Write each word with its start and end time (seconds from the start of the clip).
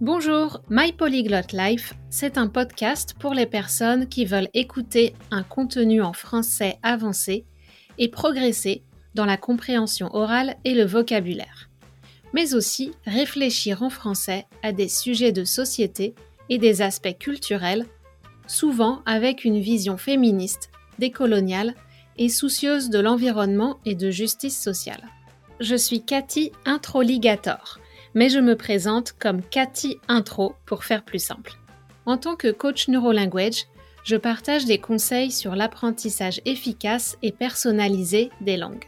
Bonjour, 0.00 0.62
My 0.70 0.92
Polyglot 0.92 1.52
Life, 1.52 1.94
c'est 2.08 2.38
un 2.38 2.46
podcast 2.46 3.16
pour 3.18 3.34
les 3.34 3.46
personnes 3.46 4.08
qui 4.08 4.26
veulent 4.26 4.48
écouter 4.54 5.12
un 5.32 5.42
contenu 5.42 6.02
en 6.02 6.12
français 6.12 6.78
avancé 6.84 7.44
et 7.98 8.06
progresser 8.08 8.84
dans 9.16 9.24
la 9.24 9.36
compréhension 9.36 10.08
orale 10.14 10.54
et 10.64 10.74
le 10.74 10.84
vocabulaire, 10.84 11.68
mais 12.32 12.54
aussi 12.54 12.92
réfléchir 13.06 13.82
en 13.82 13.90
français 13.90 14.46
à 14.62 14.70
des 14.70 14.86
sujets 14.86 15.32
de 15.32 15.42
société 15.42 16.14
et 16.48 16.58
des 16.58 16.80
aspects 16.80 17.18
culturels, 17.18 17.84
souvent 18.46 19.02
avec 19.04 19.44
une 19.44 19.58
vision 19.58 19.96
féministe, 19.96 20.70
décoloniale 21.00 21.74
et 22.18 22.28
soucieuse 22.28 22.88
de 22.88 23.00
l'environnement 23.00 23.80
et 23.84 23.96
de 23.96 24.12
justice 24.12 24.62
sociale. 24.62 25.08
Je 25.58 25.74
suis 25.74 26.04
Cathy 26.04 26.52
Introligator 26.66 27.80
mais 28.14 28.28
je 28.28 28.38
me 28.38 28.56
présente 28.56 29.12
comme 29.12 29.42
Cathy 29.42 29.98
Intro 30.08 30.54
pour 30.66 30.84
faire 30.84 31.04
plus 31.04 31.18
simple. 31.18 31.52
En 32.06 32.16
tant 32.16 32.36
que 32.36 32.50
coach 32.50 32.88
neurolanguage, 32.88 33.66
je 34.04 34.16
partage 34.16 34.64
des 34.64 34.78
conseils 34.78 35.30
sur 35.30 35.54
l'apprentissage 35.54 36.40
efficace 36.46 37.18
et 37.22 37.32
personnalisé 37.32 38.30
des 38.40 38.56
langues. 38.56 38.86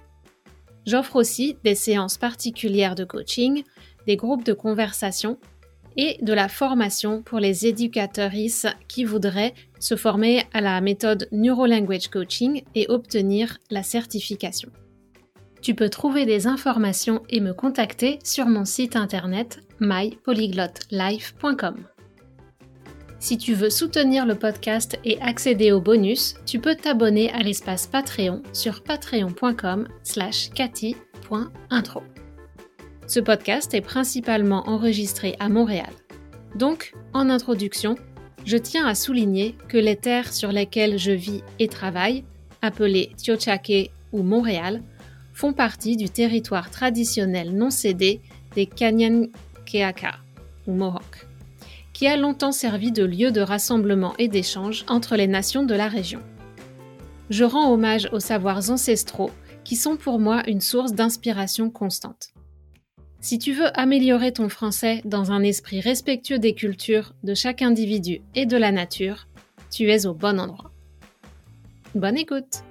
J'offre 0.87 1.17
aussi 1.17 1.59
des 1.63 1.75
séances 1.75 2.17
particulières 2.17 2.95
de 2.95 3.05
coaching, 3.05 3.65
des 4.07 4.17
groupes 4.17 4.45
de 4.45 4.55
conversation 4.55 5.39
et 5.97 6.19
de 6.23 6.33
la 6.33 6.49
formation 6.49 7.23
pour 7.23 7.39
les 7.39 7.67
éducateurs 7.67 8.33
qui 8.89 9.05
voudraient 9.05 9.55
se 9.79 9.97
former 9.97 10.45
à 10.53 10.61
la 10.61 10.81
méthode 10.81 11.29
Neurolanguage 11.33 12.09
Coaching 12.09 12.63
et 12.75 12.87
obtenir 12.89 13.59
la 13.71 13.83
certification. 13.83 14.71
Tu 15.63 15.75
peux 15.75 15.91
trouver 15.91 16.25
des 16.25 16.47
informations 16.47 17.23
et 17.29 17.41
me 17.41 17.53
contacter 17.53 18.19
sur 18.25 18.47
mon 18.47 18.65
site 18.65 18.97
internet 18.97 19.61
mypolyglotlife.com. 19.81 21.77
Si 23.19 23.37
tu 23.37 23.53
veux 23.53 23.69
soutenir 23.69 24.25
le 24.25 24.35
podcast 24.35 24.99
et 25.05 25.21
accéder 25.21 25.73
aux 25.73 25.83
bonus, 25.83 26.37
tu 26.47 26.59
peux 26.59 26.75
t'abonner 26.75 27.31
à 27.33 27.41
l'espace 27.41 27.87
Patreon 27.87 28.43
sur 28.55 28.83
patreon.com 28.83 29.87
slash. 30.03 30.49
Ce 33.07 33.21
podcast 33.21 33.75
est 33.75 33.83
principalement 33.83 34.67
enregistré 34.67 35.37
à 35.39 35.51
Montréal. 35.51 35.93
Donc, 36.55 36.95
en 37.13 37.29
introduction, 37.29 37.97
je 38.47 38.57
tiens 38.57 38.87
à 38.87 38.95
souligner 38.95 39.55
que 39.69 39.77
les 39.77 39.97
terres 39.97 40.33
sur 40.33 40.51
lesquelles 40.51 40.99
je 40.99 41.13
vis 41.13 41.43
et 41.59 41.69
travaille, 41.69 42.25
appelées 42.63 43.13
Tiochake 43.19 43.91
ou 44.13 44.23
Montréal, 44.23 44.83
font 45.41 45.55
partie 45.55 45.97
du 45.97 46.11
territoire 46.11 46.71
traditionnel 46.71 47.57
non 47.57 47.71
cédé 47.71 48.21
des 48.55 48.67
Kanyankeaka, 48.67 50.17
ou 50.67 50.75
Mohawk, 50.75 51.27
qui 51.95 52.07
a 52.07 52.19
longtemps 52.19 52.53
servi 52.53 52.93
de 52.93 53.05
lieu 53.07 53.31
de 53.33 53.41
rassemblement 53.41 54.13
et 54.19 54.29
d'échange 54.29 54.85
entre 54.87 55.17
les 55.17 55.29
nations 55.29 55.63
de 55.63 55.75
la 55.75 55.89
région. 55.89 56.21
Je 57.31 57.45
rends 57.45 57.73
hommage 57.73 58.07
aux 58.13 58.21
savoirs 58.21 58.71
ancestraux 58.71 59.31
qui 59.65 59.77
sont 59.77 59.97
pour 59.97 60.19
moi 60.19 60.43
une 60.47 60.61
source 60.61 60.93
d'inspiration 60.93 61.71
constante. 61.71 62.35
Si 63.23 63.39
tu 63.39 63.55
veux 63.55 63.75
améliorer 63.81 64.33
ton 64.33 64.51
français 64.51 65.01
dans 65.07 65.33
un 65.33 65.43
esprit 65.43 65.81
respectueux 65.81 66.39
des 66.39 66.55
cultures, 66.55 67.15
de 67.25 67.33
chaque 67.33 67.63
individu 67.63 68.21
et 68.35 68.45
de 68.45 68.59
la 68.59 68.73
nature, 68.73 69.27
tu 69.71 69.91
es 69.91 70.05
au 70.05 70.13
bon 70.13 70.39
endroit. 70.39 70.71
Bonne 71.95 72.19
écoute 72.19 72.63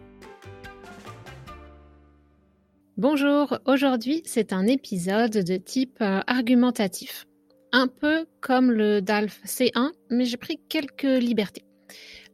Bonjour, 2.99 3.57
aujourd'hui 3.65 4.23
c'est 4.25 4.51
un 4.51 4.67
épisode 4.67 5.31
de 5.31 5.55
type 5.55 6.01
euh, 6.01 6.19
argumentatif. 6.27 7.27
Un 7.71 7.87
peu 7.87 8.25
comme 8.41 8.73
le 8.73 9.01
DALF 9.01 9.41
C1, 9.45 9.91
mais 10.09 10.25
j'ai 10.25 10.35
pris 10.35 10.59
quelques 10.67 11.03
libertés. 11.03 11.63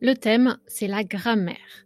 Le 0.01 0.15
thème, 0.15 0.57
c'est 0.65 0.87
la 0.87 1.03
grammaire. 1.03 1.85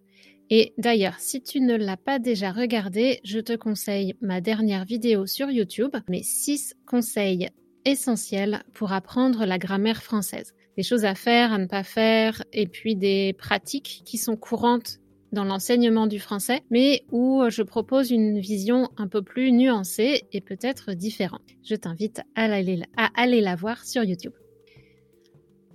Et 0.50 0.72
d'ailleurs, 0.78 1.20
si 1.20 1.44
tu 1.44 1.60
ne 1.60 1.76
l'as 1.76 1.98
pas 1.98 2.20
déjà 2.20 2.54
regardé, 2.54 3.20
je 3.26 3.40
te 3.40 3.54
conseille 3.54 4.14
ma 4.22 4.40
dernière 4.40 4.86
vidéo 4.86 5.26
sur 5.26 5.50
YouTube, 5.52 5.98
mes 6.08 6.24
6 6.24 6.76
conseils 6.88 7.50
essentiels 7.84 8.64
pour 8.74 8.94
apprendre 8.94 9.46
la 9.46 9.58
grammaire 9.58 10.02
française. 10.02 10.54
Des 10.78 10.84
choses 10.84 11.04
à 11.04 11.16
faire, 11.16 11.52
à 11.52 11.58
ne 11.58 11.68
pas 11.68 11.84
faire, 11.84 12.46
et 12.54 12.66
puis 12.66 12.96
des 12.96 13.34
pratiques 13.38 14.04
qui 14.06 14.18
sont 14.18 14.38
courantes 14.38 14.99
dans 15.32 15.44
l'enseignement 15.44 16.08
du 16.08 16.20
français, 16.20 16.62
mais 16.70 17.04
où 17.12 17.44
je 17.50 17.62
propose 17.64 18.12
une 18.12 18.40
vision 18.40 18.90
un 18.98 19.08
peu 19.08 19.22
plus 19.22 19.52
nuancée 19.52 20.24
et 20.32 20.42
peut-être 20.42 20.94
différente. 20.94 21.42
Je 21.64 21.76
t'invite 21.76 22.22
à 22.36 22.46
aller, 22.46 22.82
à 22.98 23.10
aller 23.16 23.42
la 23.42 23.56
voir 23.56 23.84
sur 23.84 24.04
YouTube. 24.04 24.34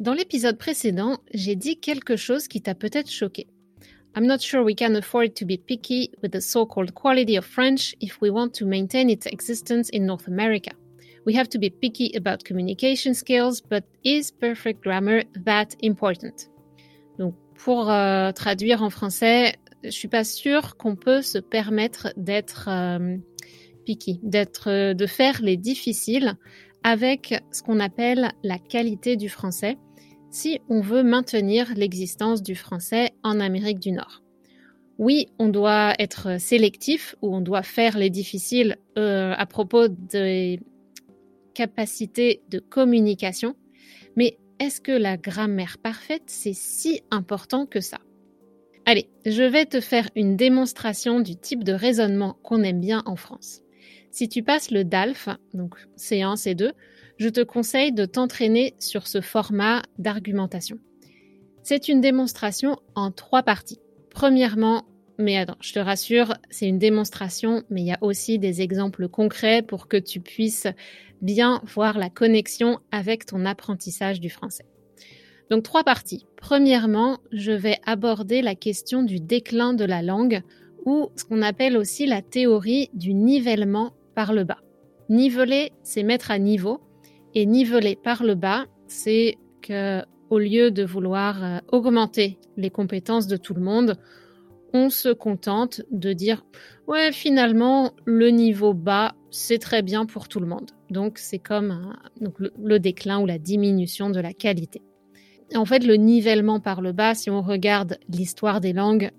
Dans 0.01 0.15
l'épisode 0.15 0.59
précédent, 0.59 1.19
j'ai 1.33 1.55
dit 1.55 1.79
quelque 1.79 2.17
chose 2.17 2.49
qui 2.49 2.61
t'a 2.61 2.75
peut-être 2.75 3.11
choqué. 3.11 3.47
I'm 4.17 4.27
not 4.27 4.39
sure 4.41 4.63
we 4.63 4.75
can 4.77 4.95
afford 4.95 5.35
to 5.35 5.45
be 5.45 5.57
picky 5.57 6.11
with 6.23 6.33
the 6.33 6.41
so-called 6.41 6.93
quality 6.95 7.37
of 7.37 7.45
French 7.45 7.97
if 8.01 8.21
we 8.21 8.31
want 8.31 8.51
to 8.55 8.67
maintain 8.67 9.09
its 9.09 9.27
existence 9.27 9.89
in 9.93 10.07
North 10.07 10.29
America. 10.29 10.71
We 11.27 11.35
have 11.35 11.49
to 11.49 11.59
be 11.59 11.71
picky 11.71 12.13
about 12.15 12.45
communication 12.45 13.15
skills, 13.15 13.61
but 13.61 13.85
is 14.05 14.31
perfect 14.31 14.83
grammar 14.83 15.25
that 15.45 15.75
important? 15.81 16.49
Pour 17.57 17.91
euh, 17.91 18.33
traduire 18.33 18.83
en 18.83 18.91
français, 18.91 19.55
je 19.83 19.91
suis 19.91 20.09
pas 20.09 20.25
sûre 20.25 20.77
qu'on 20.77 20.97
peut 20.97 21.23
se 21.23 21.39
permettre 21.39 22.13
d'être 22.17 22.69
euh, 22.69 23.17
picky, 23.85 24.21
d'être, 24.23 24.69
euh, 24.69 24.95
de 24.95 25.07
faire 25.07 25.41
les 25.41 25.57
difficiles 25.57 26.35
avec 26.83 27.35
ce 27.51 27.63
qu'on 27.63 27.81
appelle 27.81 28.33
la 28.43 28.59
qualité 28.59 29.17
du 29.17 29.29
français, 29.29 29.79
si 30.31 30.61
on 30.69 30.81
veut 30.81 31.03
maintenir 31.03 31.73
l'existence 31.75 32.43
du 32.43 32.55
français 32.55 33.13
en 33.23 33.41
Amérique 33.41 33.79
du 33.79 33.93
Nord. 33.93 34.23
Oui, 34.99 35.29
on 35.39 35.49
doit 35.49 35.95
être 35.99 36.39
sélectif 36.39 37.17
ou 37.23 37.35
on 37.35 37.41
doit 37.41 37.63
faire 37.63 37.97
les 37.97 38.11
difficiles 38.11 38.77
à 38.97 39.47
propos 39.47 39.89
des 39.89 40.61
capacités 41.55 42.43
de 42.51 42.59
communication, 42.59 43.57
mais 44.17 44.39
est-ce 44.61 44.81
que 44.81 44.93
la 44.93 45.17
grammaire 45.17 45.79
parfaite, 45.79 46.25
c'est 46.27 46.55
si 46.55 47.03
important 47.11 47.67
que 47.67 47.81
ça? 47.81 47.99
Allez, 48.87 49.09
je 49.25 49.43
vais 49.43 49.67
te 49.67 49.81
faire 49.81 50.09
une 50.15 50.37
démonstration 50.37 51.21
du 51.21 51.37
type 51.37 51.65
de 51.65 51.73
raisonnement 51.73 52.37
qu'on 52.43 52.63
aime 52.63 52.81
bien 52.81 53.03
en 53.07 53.17
France. 53.17 53.63
Si 54.11 54.29
tu 54.29 54.43
passes 54.43 54.71
le 54.71 54.85
DALF, 54.85 55.29
donc 55.55 55.77
C1, 55.97 56.37
C2, 56.37 56.73
je 57.19 57.29
te 57.29 57.41
conseille 57.41 57.93
de 57.93 58.05
t'entraîner 58.05 58.75
sur 58.79 59.07
ce 59.07 59.21
format 59.21 59.83
d'argumentation. 59.99 60.79
C'est 61.63 61.89
une 61.89 62.01
démonstration 62.01 62.77
en 62.95 63.11
trois 63.11 63.43
parties. 63.43 63.81
Premièrement, 64.11 64.85
mais 65.19 65.37
attends, 65.37 65.57
je 65.61 65.73
te 65.73 65.79
rassure, 65.79 66.35
c'est 66.51 66.69
une 66.69 66.79
démonstration, 66.79 67.63
mais 67.71 67.83
il 67.83 67.87
y 67.87 67.93
a 67.93 67.99
aussi 68.01 68.39
des 68.39 68.63
exemples 68.63 69.09
concrets 69.09 69.63
pour 69.63 69.89
que 69.89 69.97
tu 69.97 70.21
puisses 70.21 70.67
bien 71.23 71.63
voir 71.67 71.99
la 71.99 72.11
connexion 72.11 72.81
avec 72.91 73.27
ton 73.27 73.45
apprentissage 73.45 74.21
du 74.21 74.31
français. 74.31 74.67
Donc 75.51 75.63
trois 75.63 75.85
parties. 75.85 76.27
Premièrement, 76.37 77.19
je 77.33 77.53
vais 77.53 77.79
aborder 77.87 78.43
la 78.43 78.55
question 78.55 79.03
du 79.03 79.21
déclin 79.21 79.75
de 79.75 79.85
la 79.85 80.03
langue 80.03 80.43
ou 80.85 81.11
ce 81.17 81.25
qu'on 81.25 81.43
appelle 81.43 81.77
aussi 81.77 82.07
la 82.07 82.23
théorie 82.23 82.91
du 82.95 83.15
nivellement 83.15 83.93
par 84.15 84.33
le 84.33 84.45
bas. 84.45 84.59
Niveler, 85.09 85.73
c'est 85.83 86.03
mettre 86.03 86.31
à 86.31 86.39
niveau 86.39 86.81
et 87.35 87.47
niveler 87.47 87.97
par 87.97 88.23
le 88.23 88.35
bas, 88.35 88.67
c'est 88.87 89.37
que 89.63 90.03
au 90.31 90.39
lieu 90.39 90.71
de 90.71 90.85
vouloir 90.85 91.45
euh, 91.45 91.59
augmenter 91.71 92.39
les 92.57 92.71
compétences 92.71 93.27
de 93.27 93.37
tout 93.37 93.55
le 93.55 93.61
monde, 93.61 93.97
on 94.75 94.91
se 94.91 95.09
contente 95.09 95.83
de 95.93 96.13
dire 96.13 96.45
ouais 96.89 97.13
finalement 97.13 97.93
le 98.05 98.29
niveau 98.29 98.75
bas 98.75 99.15
c'est 99.31 99.59
très 99.59 99.83
bien 99.83 100.05
pour 100.05 100.29
tout 100.29 100.41
le 100.41 100.47
monde. 100.47 100.71
Donc 100.91 101.19
c'est 101.19 101.39
comme 101.39 101.97
le, 102.57 102.79
déclin 102.79 103.21
ou 103.21 103.27
la 103.27 103.39
diminution 103.39 104.11
de 104.11 104.21
la 104.21 104.33
qualité. 104.33 104.83
En 105.55 105.65
fait 105.65 105.85
le 105.85 105.95
nivellement 105.95 106.61
par 106.61 106.81
le 106.81 106.93
bas, 106.93 107.15
si 107.15 107.31
on 107.31 107.43
regarde 107.43 107.99
l'histoire 108.09 108.61
des 108.61 108.73
langues, 108.73 109.11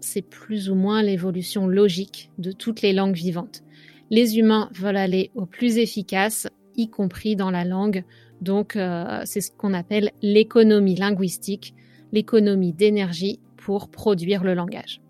c'est 0.00 0.22
plus 0.22 0.70
ou 0.70 0.74
moins 0.74 1.02
l'évolution 1.02 1.66
logique 1.66 2.30
de 2.38 2.52
toutes 2.52 2.82
les 2.82 2.92
langues 2.92 3.16
vivantes. 3.16 3.62
Les 4.10 4.38
humains 4.38 4.68
veulent 4.74 4.96
aller 4.96 5.30
au 5.34 5.46
plus 5.46 5.78
efficace, 5.78 6.46
y 6.76 6.88
compris 6.88 7.36
dans 7.36 7.50
la 7.50 7.64
langue. 7.64 8.04
Donc 8.40 8.76
euh, 8.76 9.22
c'est 9.24 9.40
ce 9.40 9.50
qu'on 9.50 9.74
appelle 9.74 10.10
l'économie 10.22 10.96
linguistique, 10.96 11.74
l'économie 12.12 12.72
d'énergie 12.72 13.40
pour 13.56 13.88
produire 13.88 14.44
le 14.44 14.54
langage. 14.54 15.00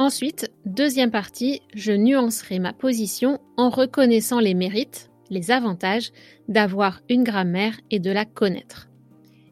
Ensuite, 0.00 0.50
deuxième 0.64 1.10
partie, 1.10 1.60
je 1.74 1.92
nuancerai 1.92 2.58
ma 2.58 2.72
position 2.72 3.38
en 3.58 3.68
reconnaissant 3.68 4.40
les 4.40 4.54
mérites, 4.54 5.10
les 5.28 5.50
avantages 5.50 6.10
d'avoir 6.48 7.02
une 7.10 7.22
grammaire 7.22 7.78
et 7.90 7.98
de 7.98 8.10
la 8.10 8.24
connaître. 8.24 8.88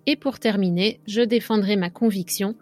Et 0.06 0.17
pour 0.17 0.39
terminer, 0.39 1.03
je 1.06 1.21
défendrai 1.21 1.77
ma 1.77 1.91
conviction 1.91 2.55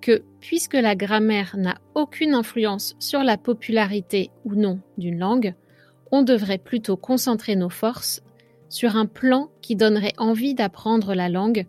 que 0.00 0.24
puisque 0.40 0.72
la 0.72 0.96
grammaire 0.96 1.54
n'a 1.58 1.76
aucune 1.94 2.32
influence 2.32 2.96
sur 2.98 3.22
la 3.22 3.36
popularité 3.36 4.30
ou 4.46 4.54
non 4.54 4.80
d'une 4.96 5.18
langue, 5.18 5.52
on 6.10 6.22
devrait 6.22 6.56
plutôt 6.56 6.96
concentrer 6.96 7.56
nos 7.56 7.68
forces 7.68 8.22
sur 8.70 8.96
un 8.96 9.04
plan 9.04 9.50
qui 9.60 9.76
donnerait 9.76 10.14
envie 10.16 10.54
d'apprendre 10.54 11.12
la 11.12 11.28
langue 11.28 11.66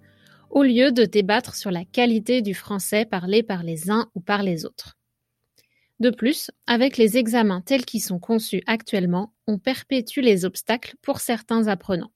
au 0.49 0.63
lieu 0.63 0.93
de 0.93 1.03
débattre 1.03 1.53
sur 1.53 1.69
la 1.69 1.83
qualité 1.83 2.41
du 2.41 2.53
français 2.53 3.03
parlé 3.03 3.43
par 3.43 3.61
les 3.61 3.91
uns 3.91 4.07
ou 4.15 4.21
par 4.21 4.41
les 4.41 4.65
autres. 4.65 4.95
De 5.99 6.09
plus, 6.09 6.51
avec 6.67 6.97
les 6.97 7.17
examens 7.17 7.61
tels 7.61 7.85
qu'ils 7.85 8.01
sont 8.01 8.19
conçus 8.19 8.61
actuellement, 8.67 9.33
on 9.47 9.57
perpétue 9.57 10.19
les 10.19 10.43
obstacles 10.43 10.95
pour 11.01 11.19
certains 11.19 11.67
apprenants. 11.67 12.11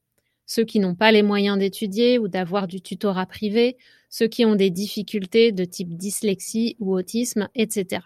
Ceux 0.45 0.65
qui 0.65 0.79
n'ont 0.79 0.95
pas 0.95 1.11
les 1.11 1.23
moyens 1.23 1.57
d'étudier 1.57 2.19
ou 2.19 2.27
d'avoir 2.27 2.67
du 2.67 2.81
tutorat 2.81 3.25
privé, 3.25 3.77
ceux 4.09 4.27
qui 4.27 4.43
ont 4.45 4.55
des 4.55 4.71
difficultés 4.71 5.51
de 5.51 5.63
type 5.63 5.95
dyslexie 5.95 6.75
ou 6.79 6.93
autisme, 6.93 7.47
etc. 7.55 8.01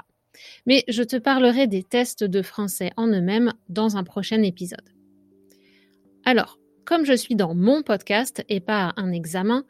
Mais 0.65 0.83
je 0.87 1.03
te 1.03 1.15
parlerai 1.15 1.67
des 1.67 1.83
tests 1.83 2.23
de 2.23 2.41
français 2.41 2.91
en 2.97 3.07
eux-mêmes 3.07 3.53
dans 3.69 3.97
un 3.97 4.03
prochain 4.03 4.41
épisode. 4.43 4.89
Alors, 6.25 6.59
comme 6.85 7.05
je 7.05 7.13
suis 7.13 7.35
dans 7.35 7.55
mon 7.55 7.81
podcast 7.81 8.43
et 8.49 8.59
pas 8.59 8.93
un 8.97 9.11
examen, 9.11 9.65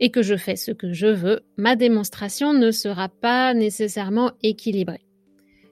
et 0.00 0.10
que 0.10 0.22
je 0.22 0.36
fais 0.36 0.56
ce 0.56 0.72
que 0.72 0.92
je 0.92 1.06
veux, 1.06 1.40
ma 1.56 1.76
démonstration 1.76 2.52
ne 2.52 2.70
sera 2.70 3.08
pas 3.08 3.54
nécessairement 3.54 4.32
équilibrée. 4.42 5.03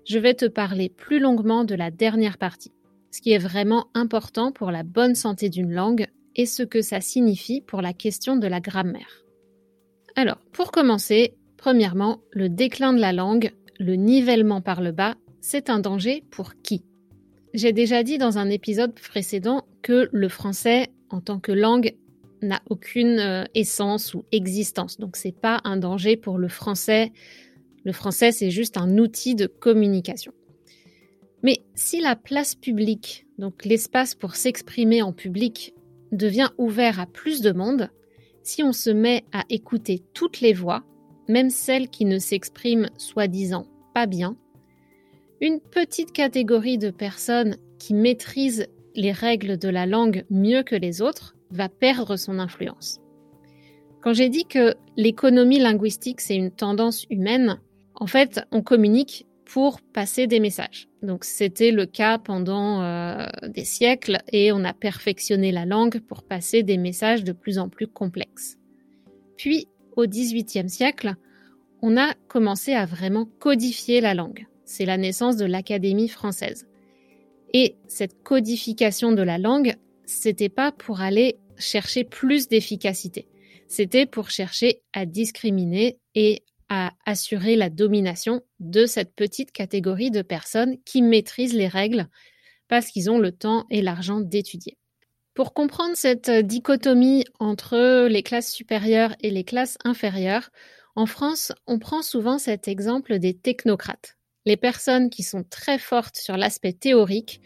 Je 0.04 0.19
vais 0.19 0.34
te 0.34 0.46
parler 0.46 0.88
plus 0.88 1.20
longuement 1.20 1.64
de 1.64 1.75
la 1.75 1.90
dernière 1.90 2.38
partie, 2.38 2.72
ce 3.12 3.20
qui 3.20 3.32
est 3.32 3.38
vraiment 3.38 3.87
important 3.94 4.50
pour 4.50 4.70
la 4.70 4.82
bonne 4.82 5.14
santé 5.14 5.49
d'une 5.49 5.72
langue 5.72 6.08
et 6.34 6.46
ce 6.46 6.64
que 6.64 6.82
ça 6.82 7.00
signifie 7.00 7.60
pour 7.60 7.82
la 7.82 7.93
question 7.93 8.37
de 8.37 8.46
la 8.46 8.60
grammaire. 8.60 9.22
Alors, 10.16 10.38
pour 10.52 10.72
commencer, 10.72 11.34
premièrement, 11.56 12.20
le 12.32 12.49
déclin 12.49 12.93
de 12.93 13.00
la 13.00 13.12
langue, 13.12 13.52
le 13.78 13.94
nivellement 13.94 14.60
par 14.60 14.82
le 14.82 14.93
bas, 14.93 15.14
c'est 15.40 15.70
un 15.70 15.78
danger 15.78 16.25
pour 16.31 16.55
qui? 16.62 16.84
J'ai 17.55 17.72
déjà 17.72 18.02
dit 18.02 18.19
dans 18.19 18.38
un 18.38 18.48
épisode 18.48 18.94
précédent 18.94 19.66
que 19.82 20.08
le 20.12 20.28
français, 20.28 20.88
en 21.10 21.20
tant 21.20 21.38
que 21.38 21.52
langue, 21.52 21.94
n'a 22.40 22.60
aucune 22.69 23.19
euh, 23.20 23.44
essence 23.55 24.14
ou 24.14 24.25
existence. 24.32 24.98
Donc 24.98 25.16
c'est 25.16 25.38
pas 25.38 25.60
un 25.64 25.76
danger 25.76 26.16
pour 26.16 26.38
le 26.38 26.48
français. 26.48 27.12
Le 27.84 27.93
français, 27.93 28.32
c'est 28.32 28.50
juste 28.50 28.76
un 28.76 28.99
outil 28.99 29.34
de 29.34 29.46
communication. 29.46 30.32
Mais 31.43 31.64
si 31.75 32.00
la 32.00 32.14
place 32.14 32.55
publique, 32.55 33.26
donc 33.38 33.64
l'espace 33.64 34.14
pour 34.14 34.37
s'exprimer 34.37 35.02
en 35.02 35.12
public, 35.12 35.75
devient 36.12 36.50
ouvert 36.58 37.00
à 37.00 37.06
plus 37.06 37.40
de 37.40 37.52
monde, 37.52 37.90
si 38.43 38.62
on 38.62 38.73
se 38.73 38.90
met 38.90 39.25
à 39.32 39.44
écouter 39.49 40.02
toutes 40.14 40.40
les 40.40 40.52
voix, 40.52 40.84
même 41.29 41.50
celles 41.50 41.88
qui 41.88 42.05
ne 42.05 42.19
s'expriment 42.19 42.90
soi-disant 42.96 43.67
pas 43.94 44.06
bien, 44.06 44.37
une 45.40 45.61
petite 45.61 46.12
catégorie 46.12 46.79
de 46.79 46.90
personnes 46.90 47.56
qui 47.79 47.94
maîtrisent 47.94 48.69
les 48.94 49.12
règles 49.12 49.58
de 49.58 49.69
la 49.69 49.87
langue 49.87 50.25
mieux 50.31 50.62
que 50.62 50.76
les 50.76 51.02
autres 51.02 51.34
va 51.50 51.69
perdre 51.69 52.17
son 52.17 52.38
influence. 52.38 53.00
Quand 54.00 54.12
j'ai 54.12 54.29
dit 54.29 54.44
que 54.44 54.75
l'économie 54.96 55.58
linguistique, 55.58 56.20
c'est 56.20 56.37
une 56.37 56.50
tendance 56.50 57.06
humaine, 57.11 57.61
en 57.94 58.06
fait, 58.06 58.40
on 58.50 58.62
communique 58.62 59.26
pour 59.44 59.80
passer 59.80 60.26
des 60.26 60.40
messages. 60.40 60.88
Donc 61.02 61.24
c'était 61.24 61.72
le 61.72 61.84
cas 61.86 62.18
pendant 62.18 62.82
euh, 62.82 63.26
des 63.48 63.64
siècles 63.64 64.18
et 64.32 64.52
on 64.52 64.64
a 64.64 64.72
perfectionné 64.72 65.52
la 65.52 65.66
langue 65.66 66.00
pour 66.00 66.22
passer 66.22 66.62
des 66.62 66.78
messages 66.78 67.24
de 67.24 67.32
plus 67.32 67.58
en 67.58 67.68
plus 67.68 67.86
complexes. 67.86 68.56
Puis 69.36 69.68
au 69.96 70.06
XVIIIe 70.06 70.70
siècle, 70.70 71.14
on 71.82 71.96
a 71.96 72.14
commencé 72.28 72.72
à 72.72 72.86
vraiment 72.86 73.26
codifier 73.40 74.00
la 74.00 74.14
langue. 74.14 74.46
C'est 74.64 74.86
la 74.86 74.96
naissance 74.96 75.36
de 75.36 75.44
l'Académie 75.44 76.08
française. 76.08 76.66
Et 77.52 77.76
cette 77.88 78.22
codification 78.22 79.12
de 79.12 79.22
la 79.22 79.36
langue, 79.36 79.74
c'était 80.06 80.48
pas 80.48 80.72
pour 80.72 81.00
aller 81.00 81.36
chercher 81.58 82.04
plus 82.04 82.48
d'efficacité. 82.48 83.28
C'était 83.68 84.06
pour 84.06 84.30
chercher 84.30 84.80
à 84.92 85.04
discriminer 85.04 85.98
et 86.14 86.42
à 86.74 86.92
assurer 87.04 87.54
la 87.54 87.69
domination 87.69 88.40
de 88.58 88.86
cette 88.86 89.14
petite 89.14 89.52
catégorie 89.52 90.10
de 90.10 90.22
personnes 90.22 90.78
qui 90.86 91.02
maîtrisent 91.02 91.52
les 91.52 91.69
règles 91.69 92.08
parce 92.66 92.86
qu'ils 92.86 93.10
ont 93.10 93.19
le 93.19 93.30
temps 93.30 93.66
et 93.69 93.82
l'argent 93.82 94.20
d'étudier. 94.20 94.78
Pour 95.34 95.52
comprendre 95.52 95.96
cette 95.96 96.30
dichotomie 96.30 97.26
entre 97.40 98.06
les 98.06 98.22
classes 98.22 98.50
supérieures 98.50 99.14
et 99.20 99.28
les 99.28 99.44
classes 99.44 99.76
inférieures, 99.84 100.48
en 100.96 101.04
France, 101.04 101.52
on 101.66 101.78
prend 101.78 102.00
souvent 102.00 102.38
cet 102.38 102.69
exemple 102.69 103.19
des 103.19 103.34
technocrates. 103.34 104.16
Les 104.46 104.56
personnes 104.56 105.10
qui 105.10 105.22
sont 105.22 105.44
très 105.44 105.78
fortes 105.78 106.16
sur 106.16 106.38
l'aspect 106.38 106.72
théorique 106.72 107.42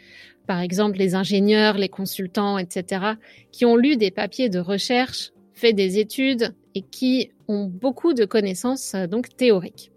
par 0.46 0.61
exemple 0.61 0.99
les 0.99 1.17
ingénieurs, 1.17 1.76
les 1.76 1.88
consultants, 1.88 2.58
etc., 2.58 3.14
qui 3.50 3.64
ont 3.64 3.76
lu 3.76 3.96
des 3.96 4.12
papiers 4.12 4.49
de 4.49 4.61
recherche, 4.61 5.32
fait 5.56 5.73
des 5.73 5.99
études 5.99 6.55
et 6.75 6.82
qui 6.82 7.31
ont 7.49 7.64
beaucoup 7.64 8.12
de 8.12 8.26
connaissances 8.26 8.94
euh, 8.94 9.06
donc 9.06 9.35
théoriques 9.37 9.91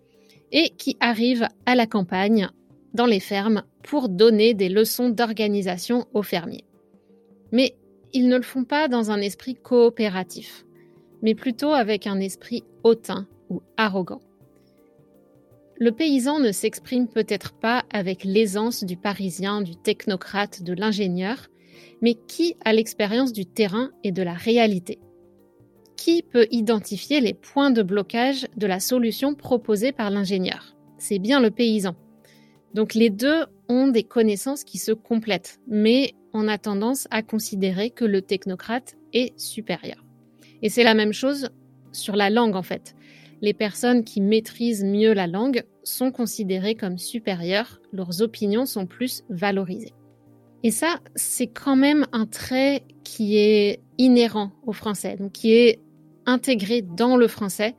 et 0.52 0.70
qui 0.70 0.98
arrivent 1.00 1.48
à 1.68 1.76
la 1.76 1.86
campagne, 1.86 2.50
dans 2.96 3.06
les 3.06 3.20
fermes, 3.20 3.62
pour 3.84 4.10
donner 4.10 4.56
des 4.56 4.70
leçons 4.70 5.10
d'organisation 5.10 6.08
aux 6.14 6.24
fermiers. 6.24 6.64
Mais 7.52 7.76
ils 8.14 8.28
ne 8.28 8.38
le 8.38 8.42
font 8.42 8.64
pas 8.64 8.88
dans 8.88 9.12
un 9.12 9.22
esprit 9.22 9.54
coopératif, 9.54 10.66
mais 11.22 11.36
plutôt 11.36 11.74
avec 11.74 12.08
un 12.08 12.20
esprit 12.20 12.64
hautain 12.84 13.28
ou 13.50 13.62
arrogant. 13.78 14.22
Le 15.78 15.92
paysan 15.92 16.40
ne 16.40 16.52
s'exprime 16.52 17.08
peut-être 17.08 17.54
pas 17.54 17.84
avec 17.92 18.24
l'aisance 18.24 18.84
du 18.84 18.98
parisien, 18.98 19.62
du 19.62 19.76
technocrate, 19.76 20.64
de 20.64 20.74
l'ingénieur, 20.74 21.48
mais 22.02 22.16
qui 22.16 22.56
a 22.66 22.74
l'expérience 22.74 23.34
du 23.34 23.46
terrain 23.46 23.92
et 24.04 24.12
de 24.12 24.24
la 24.24 24.34
réalité 24.34 25.00
Qui 26.00 26.24
peut 26.24 26.48
identifier 26.50 27.20
les 27.20 27.34
points 27.34 27.72
de 27.72 27.84
blocage 27.84 28.48
de 28.56 28.68
la 28.68 28.80
solution 28.80 29.36
proposée 29.36 29.92
par 29.92 30.10
l'ingénieur 30.10 30.78
C'est 30.98 31.20
bien 31.20 31.42
le 31.42 31.52
paysan. 31.52 31.96
Donc 32.74 32.94
les 32.94 33.10
deux 33.10 33.46
ont 33.68 33.90
des 33.90 34.04
connaissances 34.04 34.64
qui 34.64 34.78
se 34.78 34.94
complètent, 34.94 35.60
mais 35.68 36.14
on 36.34 36.48
a 36.48 36.58
tendance 36.58 37.08
à 37.12 37.22
considérer 37.22 37.90
que 37.90 38.06
le 38.06 38.22
technocrate 38.22 38.96
est 39.12 39.38
supérieur. 39.38 40.06
Et 40.62 40.70
c'est 40.70 40.84
la 40.84 40.94
même 40.94 41.14
chose 41.14 41.50
sur 41.92 42.16
la 42.16 42.30
langue 42.30 42.56
en 42.56 42.64
fait 42.64 42.96
les 43.42 43.54
personnes 43.54 44.04
qui 44.04 44.22
maîtrisent 44.22 44.84
mieux 44.84 45.14
la 45.14 45.28
langue 45.28 45.64
sont 45.84 46.12
considérées 46.12 46.76
comme 46.76 46.98
supérieures, 46.98 47.80
leurs 47.92 48.22
opinions 48.22 48.66
sont 48.66 48.86
plus 48.86 49.24
valorisées. 49.30 49.94
Et 50.64 50.72
ça, 50.72 51.00
c'est 51.16 51.48
quand 51.48 51.78
même 51.78 52.06
un 52.12 52.26
trait 52.26 52.84
qui 53.04 53.38
est 53.38 53.82
inhérent 53.98 54.52
au 54.66 54.74
français, 54.74 55.16
donc 55.16 55.32
qui 55.32 55.54
est 55.54 55.80
intégré 56.30 56.82
dans 56.82 57.18
le 57.18 57.28
français, 57.28 57.76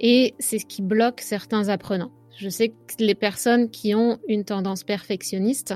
et 0.00 0.34
c'est 0.38 0.58
ce 0.58 0.66
qui 0.66 0.82
bloque 0.82 1.20
certains 1.20 1.68
apprenants. 1.68 2.12
Je 2.36 2.48
sais 2.48 2.70
que 2.70 2.74
les 2.98 3.14
personnes 3.14 3.70
qui 3.70 3.94
ont 3.94 4.18
une 4.28 4.44
tendance 4.44 4.82
perfectionniste, 4.82 5.74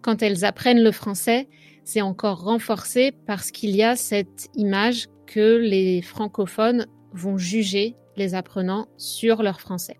quand 0.00 0.22
elles 0.22 0.44
apprennent 0.44 0.82
le 0.82 0.92
français, 0.92 1.48
c'est 1.84 2.02
encore 2.02 2.42
renforcé 2.42 3.12
parce 3.26 3.50
qu'il 3.50 3.74
y 3.74 3.82
a 3.82 3.96
cette 3.96 4.48
image 4.54 5.08
que 5.26 5.56
les 5.56 6.02
francophones 6.02 6.86
vont 7.12 7.36
juger 7.36 7.96
les 8.16 8.34
apprenants 8.34 8.86
sur 8.96 9.42
leur 9.42 9.60
français. 9.60 9.98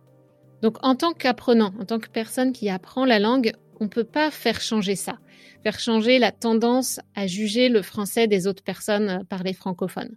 Donc 0.63 0.77
en 0.83 0.95
tant 0.95 1.13
qu'apprenant, 1.13 1.73
en 1.81 1.85
tant 1.85 1.99
que 1.99 2.09
personne 2.09 2.53
qui 2.53 2.69
apprend 2.69 3.05
la 3.05 3.19
langue, 3.19 3.53
on 3.81 3.85
ne 3.85 3.89
peut 3.89 4.05
pas 4.05 4.31
faire 4.31 4.61
changer 4.61 4.97
ça, 4.97 5.19
faire 5.63 5.79
changer 5.79 6.19
la 6.19 6.33
tendance 6.33 7.01
à 7.15 7.27
juger 7.27 7.69
le 7.69 7.83
français 7.83 8.27
des 8.27 8.47
autres 8.47 8.63
personnes 8.63 9.25
par 9.29 9.43
les 9.43 9.53
francophones. 9.53 10.17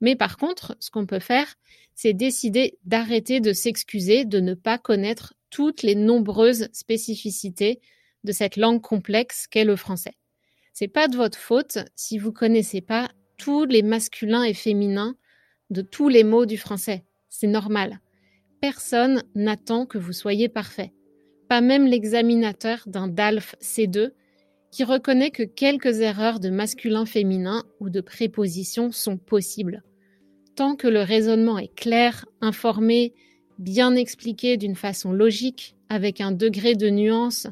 Mais 0.00 0.16
par 0.16 0.36
contre, 0.36 0.76
ce 0.80 0.90
qu'on 0.90 1.06
peut 1.06 1.20
faire, 1.20 1.54
c'est 1.94 2.12
décider 2.12 2.78
d'arrêter 2.84 3.40
de 3.40 3.52
s'excuser 3.52 4.24
de 4.24 4.40
ne 4.40 4.54
pas 4.54 4.78
connaître 4.78 5.34
toutes 5.50 5.82
les 5.82 5.94
nombreuses 5.94 6.68
spécificités 6.72 7.80
de 8.24 8.32
cette 8.32 8.56
langue 8.56 8.82
complexe 8.82 9.46
qu'est 9.46 9.64
le 9.64 9.76
français. 9.76 10.14
C'est 10.72 10.88
pas 10.88 11.08
de 11.08 11.16
votre 11.16 11.38
faute 11.38 11.78
si 11.94 12.18
vous 12.18 12.32
connaissez 12.32 12.82
pas 12.82 13.10
tous 13.38 13.64
les 13.64 13.82
masculins 13.82 14.42
et 14.42 14.54
féminins 14.54 15.16
de 15.70 15.82
tous 15.82 16.08
les 16.08 16.24
mots 16.24 16.46
du 16.46 16.58
français. 16.58 17.04
C'est 17.28 17.46
normal. 17.46 18.00
Personne 18.60 19.22
n'attend 19.34 19.86
que 19.86 19.98
vous 19.98 20.12
soyez 20.12 20.48
parfait. 20.48 20.92
Pas 21.48 21.60
même 21.60 21.86
l'examinateur 21.86 22.82
d'un 22.86 23.08
DALF 23.08 23.54
C2 23.60 24.12
qui 24.76 24.84
reconnaît 24.84 25.30
que 25.30 25.42
quelques 25.42 26.00
erreurs 26.00 26.38
de 26.38 26.50
masculin-féminin 26.50 27.64
ou 27.80 27.88
de 27.88 28.02
préposition 28.02 28.92
sont 28.92 29.16
possibles. 29.16 29.82
Tant 30.54 30.76
que 30.76 30.86
le 30.86 31.00
raisonnement 31.00 31.56
est 31.56 31.74
clair, 31.74 32.26
informé, 32.42 33.14
bien 33.58 33.94
expliqué 33.94 34.58
d'une 34.58 34.74
façon 34.74 35.12
logique, 35.12 35.76
avec 35.88 36.20
un 36.20 36.30
degré 36.30 36.74
de 36.74 36.90
nuance, 36.90 37.46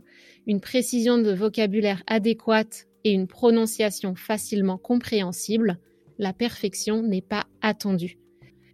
une 0.46 0.60
précision 0.60 1.16
de 1.16 1.32
vocabulaire 1.32 2.02
adéquate 2.06 2.88
et 3.04 3.12
une 3.12 3.26
prononciation 3.26 4.14
facilement 4.16 4.76
compréhensible, 4.76 5.78
la 6.18 6.34
perfection 6.34 7.02
n'est 7.02 7.22
pas 7.22 7.46
attendue. 7.62 8.18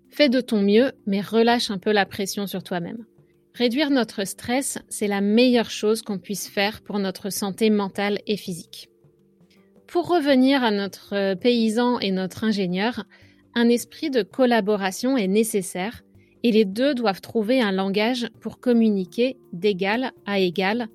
Fais 0.09 0.29
de 0.29 0.41
ton 0.41 0.61
mieux, 0.61 0.91
mais 1.07 1.21
relâche 1.21 1.71
un 1.71 1.79
peu 1.79 1.93
la 1.93 2.05
pression 2.05 2.49
sur 2.49 2.65
toi-même. 2.65 3.07
Réduire 3.55 3.91
notre 3.91 4.25
stress, 4.25 4.79
c'est 4.89 5.09
la 5.09 5.21
meilleure 5.21 5.71
chose 5.71 6.03
qu'on 6.03 6.19
puisse 6.19 6.49
faire 6.49 6.81
pour 6.83 6.99
notre 6.99 7.31
santé 7.31 7.69
mentale 7.71 8.21
et 8.27 8.37
physique. 8.37 8.89
pour 9.89 10.07
revenir 10.07 10.63
à 10.63 10.71
notre 10.71 11.35
paysan 11.35 11.99
et 11.99 12.13
notre 12.13 12.45
ingénieur, 12.45 13.05
un 13.57 13.69
esprit 13.69 14.09
de 14.09 14.23
collaboration 14.23 15.17
est 15.17 15.27
nécessaire 15.27 16.03
et 16.45 16.53
les 16.53 16.65
deux 16.65 16.95
doivent 16.95 17.21
trouver 17.21 17.61
un 17.61 17.73
langage 17.73 18.29
pour 18.41 18.61
communiquer 18.61 19.37
d'égal 19.53 20.13
à 20.27 20.39
égal 20.39 20.87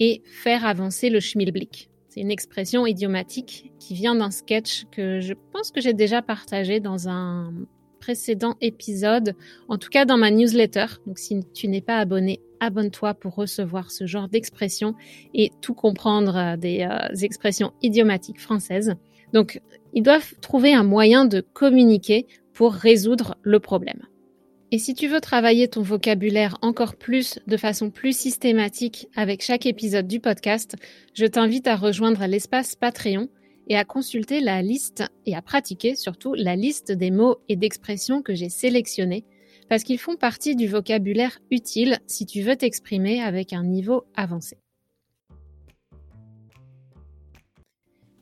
et 0.00 0.22
faire 0.26 0.66
avancer 0.66 1.08
le 1.08 1.18
schmilblick. 1.18 1.88
C'est 2.10 2.20
une 2.20 2.30
expression 2.30 2.86
idiomatique 2.86 3.72
qui 3.78 3.94
vient 3.94 4.14
d'un 4.14 4.30
sketch 4.30 4.84
que 4.92 5.20
je 5.20 5.32
pense 5.52 5.70
que 5.70 5.80
j'ai 5.80 5.94
déjà 5.94 6.20
partagé 6.20 6.78
dans 6.78 7.08
un 7.08 7.54
précédent 8.02 8.56
épisode, 8.60 9.36
en 9.68 9.78
tout 9.78 9.88
cas 9.88 10.04
dans 10.04 10.16
ma 10.16 10.32
newsletter. 10.32 10.86
Donc 11.06 11.20
si 11.20 11.38
tu 11.54 11.68
n'es 11.68 11.80
pas 11.80 11.98
abonné, 11.98 12.40
abonne-toi 12.58 13.14
pour 13.14 13.36
recevoir 13.36 13.92
ce 13.92 14.06
genre 14.06 14.28
d'expression 14.28 14.96
et 15.34 15.52
tout 15.60 15.74
comprendre 15.74 16.36
euh, 16.36 16.56
des 16.56 16.80
euh, 16.80 17.14
expressions 17.22 17.72
idiomatiques 17.80 18.40
françaises. 18.40 18.96
Donc 19.32 19.60
ils 19.94 20.02
doivent 20.02 20.34
trouver 20.40 20.74
un 20.74 20.82
moyen 20.82 21.26
de 21.26 21.40
communiquer 21.52 22.26
pour 22.52 22.72
résoudre 22.72 23.36
le 23.42 23.60
problème. 23.60 24.02
Et 24.72 24.78
si 24.78 24.94
tu 24.94 25.06
veux 25.06 25.20
travailler 25.20 25.68
ton 25.68 25.82
vocabulaire 25.82 26.58
encore 26.60 26.96
plus, 26.96 27.38
de 27.46 27.56
façon 27.56 27.90
plus 27.90 28.16
systématique 28.16 29.06
avec 29.14 29.42
chaque 29.42 29.66
épisode 29.66 30.08
du 30.08 30.18
podcast, 30.18 30.74
je 31.14 31.26
t'invite 31.26 31.68
à 31.68 31.76
rejoindre 31.76 32.26
l'espace 32.26 32.74
Patreon 32.74 33.28
et 33.68 33.76
à 33.76 33.84
consulter 33.84 34.40
la 34.40 34.62
liste 34.62 35.04
et 35.26 35.34
à 35.34 35.42
pratiquer 35.42 35.94
surtout 35.94 36.34
la 36.34 36.56
liste 36.56 36.92
des 36.92 37.10
mots 37.10 37.38
et 37.48 37.56
d'expressions 37.56 38.22
que 38.22 38.34
j'ai 38.34 38.48
sélectionnés 38.48 39.24
parce 39.68 39.84
qu'ils 39.84 39.98
font 39.98 40.16
partie 40.16 40.56
du 40.56 40.66
vocabulaire 40.66 41.38
utile 41.50 41.98
si 42.06 42.26
tu 42.26 42.42
veux 42.42 42.56
t'exprimer 42.56 43.22
avec 43.22 43.52
un 43.52 43.64
niveau 43.64 44.04
avancé. 44.14 44.58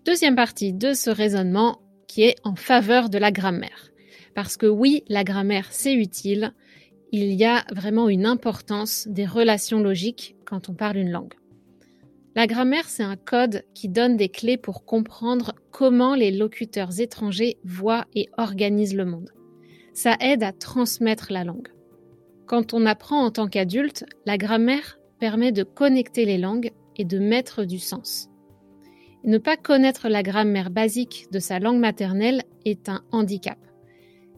Deuxième 0.04 0.37
partie 0.37 0.73
de 0.73 0.92
ce 0.92 1.11
raisonnement 1.11 1.80
qui 2.06 2.23
est 2.23 2.37
en 2.44 2.56
faveur 2.56 3.11
de 3.11 3.18
la 3.18 3.30
grammaire. 3.30 3.90
Parce 4.35 4.56
que 4.56 4.66
oui, 4.66 5.04
la 5.09 5.25
grammaire, 5.25 5.68
c'est 5.70 5.94
utile. 5.94 6.52
Il 7.12 7.32
y 7.32 7.44
a 7.44 7.64
vraiment 7.73 8.09
une 8.09 8.26
importance 8.26 9.06
des 9.09 9.26
relations 9.26 9.80
logiques 9.80 10.37
quand 10.44 10.68
on 10.68 10.75
parle 10.75 10.97
une 10.97 11.11
langue. 11.11 11.35
La 12.37 12.46
grammaire, 12.46 12.88
c'est 12.88 13.02
un 13.02 13.16
code 13.16 13.64
qui 13.75 13.88
donne 13.88 14.16
des 14.16 14.28
clés 14.28 14.56
pour 14.56 14.84
comprendre 14.84 15.52
comment 15.72 16.14
les 16.14 16.30
locuteurs 16.30 17.00
étrangers 17.00 17.58
voient 17.64 18.06
et 18.14 18.28
organisent 18.38 18.94
le 18.94 19.04
monde. 19.04 19.30
Ça 19.94 20.16
aide 20.20 20.44
à 20.44 20.52
transmettre 20.52 21.32
la 21.32 21.42
langue. 21.42 21.68
Quand 22.46 22.72
on 22.72 22.87
apprend 22.87 23.25
en 23.25 23.30
tant 23.30 23.49
qu'adulte, 23.49 24.04
la 24.26 24.38
grammaire 24.38 24.99
permet 25.18 25.50
de 25.50 25.64
connecter 25.64 26.25
les 26.25 26.38
langues 26.38 26.70
et 26.96 27.04
de 27.04 27.18
mettre 27.18 27.64
du 27.64 27.78
sens. 27.78 28.28
ne 29.22 29.37
pas 29.37 29.56
connaître 29.56 30.08
la 30.08 30.22
grammaire 30.22 30.70
basique 30.70 31.26
de 31.30 31.40
sa 31.40 31.58
langue 31.58 31.78
maternelle 31.78 32.42
est 32.64 32.88
un 32.88 33.02
handicap. 33.12 33.58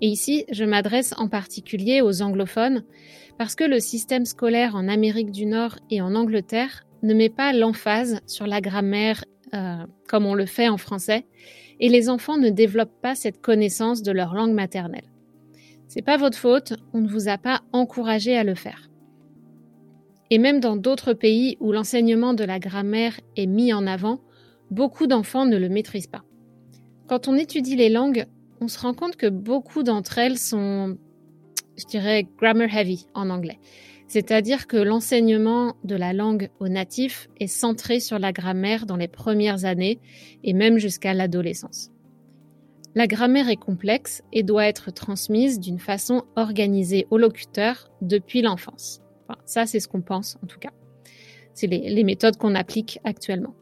Et 0.00 0.08
ici, 0.08 0.44
je 0.50 0.64
m'adresse 0.64 1.14
en 1.16 1.28
particulier 1.28 2.00
aux 2.00 2.22
anglophones, 2.22 2.84
parce 3.38 3.54
que 3.54 3.62
le 3.62 3.78
système 3.78 4.24
scolaire 4.24 4.74
en 4.74 4.88
Amérique 4.88 5.30
du 5.30 5.46
Nord 5.46 5.76
et 5.90 6.00
en 6.00 6.16
Angleterre 6.16 6.84
ne 7.02 7.14
met 7.14 7.30
pas 7.30 7.52
l'emphase 7.52 8.20
sur 8.26 8.46
la 8.46 8.60
grammaire 8.60 9.24
euh, 9.54 9.86
comme 10.08 10.24
on 10.26 10.34
le 10.34 10.46
fait 10.46 10.68
en 10.68 10.78
français, 10.78 11.26
et 11.78 11.88
les 11.88 12.08
enfants 12.08 12.38
ne 12.38 12.48
développent 12.48 13.00
pas 13.02 13.14
cette 13.14 13.40
connaissance 13.40 14.02
de 14.02 14.12
leur 14.12 14.34
langue 14.34 14.54
maternelle. 14.54 15.10
C'est 15.88 16.00
pas 16.00 16.16
votre 16.16 16.38
faute, 16.38 16.74
on 16.94 17.00
ne 17.00 17.08
vous 17.08 17.28
a 17.28 17.36
pas 17.36 17.60
encouragé 17.72 18.36
à 18.36 18.44
le 18.44 18.54
faire. 18.54 18.88
Et 20.30 20.38
même 20.38 20.60
dans 20.60 20.76
d'autres 20.76 21.12
pays 21.12 21.58
où 21.60 21.72
l'enseignement 21.72 22.32
de 22.32 22.44
la 22.44 22.58
grammaire 22.58 23.20
est 23.36 23.46
mis 23.46 23.74
en 23.74 23.86
avant, 23.86 24.20
beaucoup 24.70 25.06
d'enfants 25.06 25.44
ne 25.44 25.58
le 25.58 25.68
maîtrisent 25.68 26.06
pas. 26.06 26.24
Quand 27.06 27.28
on 27.28 27.36
étudie 27.36 27.76
les 27.76 27.90
langues, 27.90 28.24
on 28.62 28.68
se 28.68 28.78
rend 28.78 28.94
compte 28.94 29.16
que 29.16 29.26
beaucoup 29.26 29.82
d'entre 29.82 30.16
elles 30.16 30.38
sont, 30.38 30.96
je 31.76 31.84
dirais, 31.84 32.26
grammar 32.38 32.74
heavy 32.74 33.06
en 33.12 33.28
anglais. 33.28 33.58
C'est-à-dire 34.12 34.66
que 34.66 34.76
l'enseignement 34.76 35.74
de 35.84 35.96
la 35.96 36.12
langue 36.12 36.50
aux 36.60 36.68
natifs 36.68 37.30
est 37.40 37.46
centré 37.46 37.98
sur 37.98 38.18
la 38.18 38.30
grammaire 38.30 38.84
dans 38.84 38.98
les 38.98 39.08
premières 39.08 39.64
années 39.64 40.00
et 40.44 40.52
même 40.52 40.76
jusqu'à 40.76 41.14
l'adolescence. 41.14 41.90
La 42.94 43.06
grammaire 43.06 43.48
est 43.48 43.56
complexe 43.56 44.22
et 44.30 44.42
doit 44.42 44.66
être 44.66 44.90
transmise 44.90 45.60
d'une 45.60 45.78
façon 45.78 46.24
organisée 46.36 47.06
au 47.08 47.16
locuteur 47.16 47.90
depuis 48.02 48.42
l'enfance. 48.42 49.00
ça, 49.46 49.64
c'est 49.64 49.80
ce 49.80 49.88
qu'on 49.88 50.02
pense 50.02 50.36
en 50.44 50.46
tout 50.46 50.58
cas. 50.58 50.72
C'est 51.54 51.66
les 51.66 52.04
méthodes 52.04 52.36
qu'on 52.36 52.54
applique 52.54 52.98
actuellement. 53.04 53.54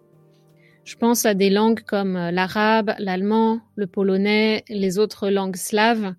Je 0.83 0.97
pense 0.97 1.27
à 1.27 1.35
des 1.35 1.51
langues 1.51 1.85
comme 1.87 2.17
euh, 2.17 2.33
l'arabe, 2.33 2.91
l'allemand, 2.99 3.61
le 3.77 3.87
polonais, 3.87 4.65
les 4.69 4.99
autres 4.99 5.31
langues 5.31 5.55
slaves. 5.55 6.15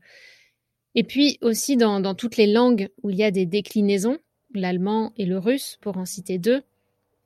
Et 0.96 1.04
puis 1.04 1.38
aussi 1.42 1.78
dans, 1.78 2.16
toutes 2.16 2.38
les 2.38 2.48
langues 2.48 2.90
où 3.02 3.10
il 3.10 3.18
y 3.18 3.24
a 3.24 3.32
des 3.32 3.46
déclinaisons, 3.46 4.18
l'allemand 4.54 5.14
et 5.18 5.26
le 5.26 5.38
russe 5.38 5.78
pour 5.82 5.98
en 5.98 6.06
citer 6.06 6.38
deux, 6.38 6.62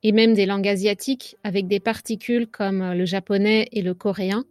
et 0.02 0.12
même 0.12 0.34
des 0.34 0.46
langues 0.46 0.68
asiatiques 0.68 1.36
avec 1.42 1.66
des 1.66 1.80
particules 1.80 2.46
comme 2.46 2.82
euh, 2.82 2.94
le 2.94 3.04
japonais 3.04 3.68
et 3.72 3.82
le 3.82 3.94
coréen, 3.94 4.44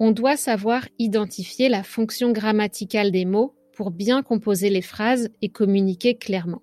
on 0.00 0.12
doit 0.12 0.36
savoir 0.36 0.88
identifier 0.98 1.68
la 1.68 1.82
fonction 1.82 2.32
grammaticale 2.32 3.10
des 3.10 3.24
mots 3.24 3.54
pour 3.74 3.90
bien 3.90 4.22
composer 4.22 4.70
les 4.70 4.82
phrases 4.82 5.28
et 5.42 5.48
communiquer 5.50 6.14
clairement. 6.14 6.62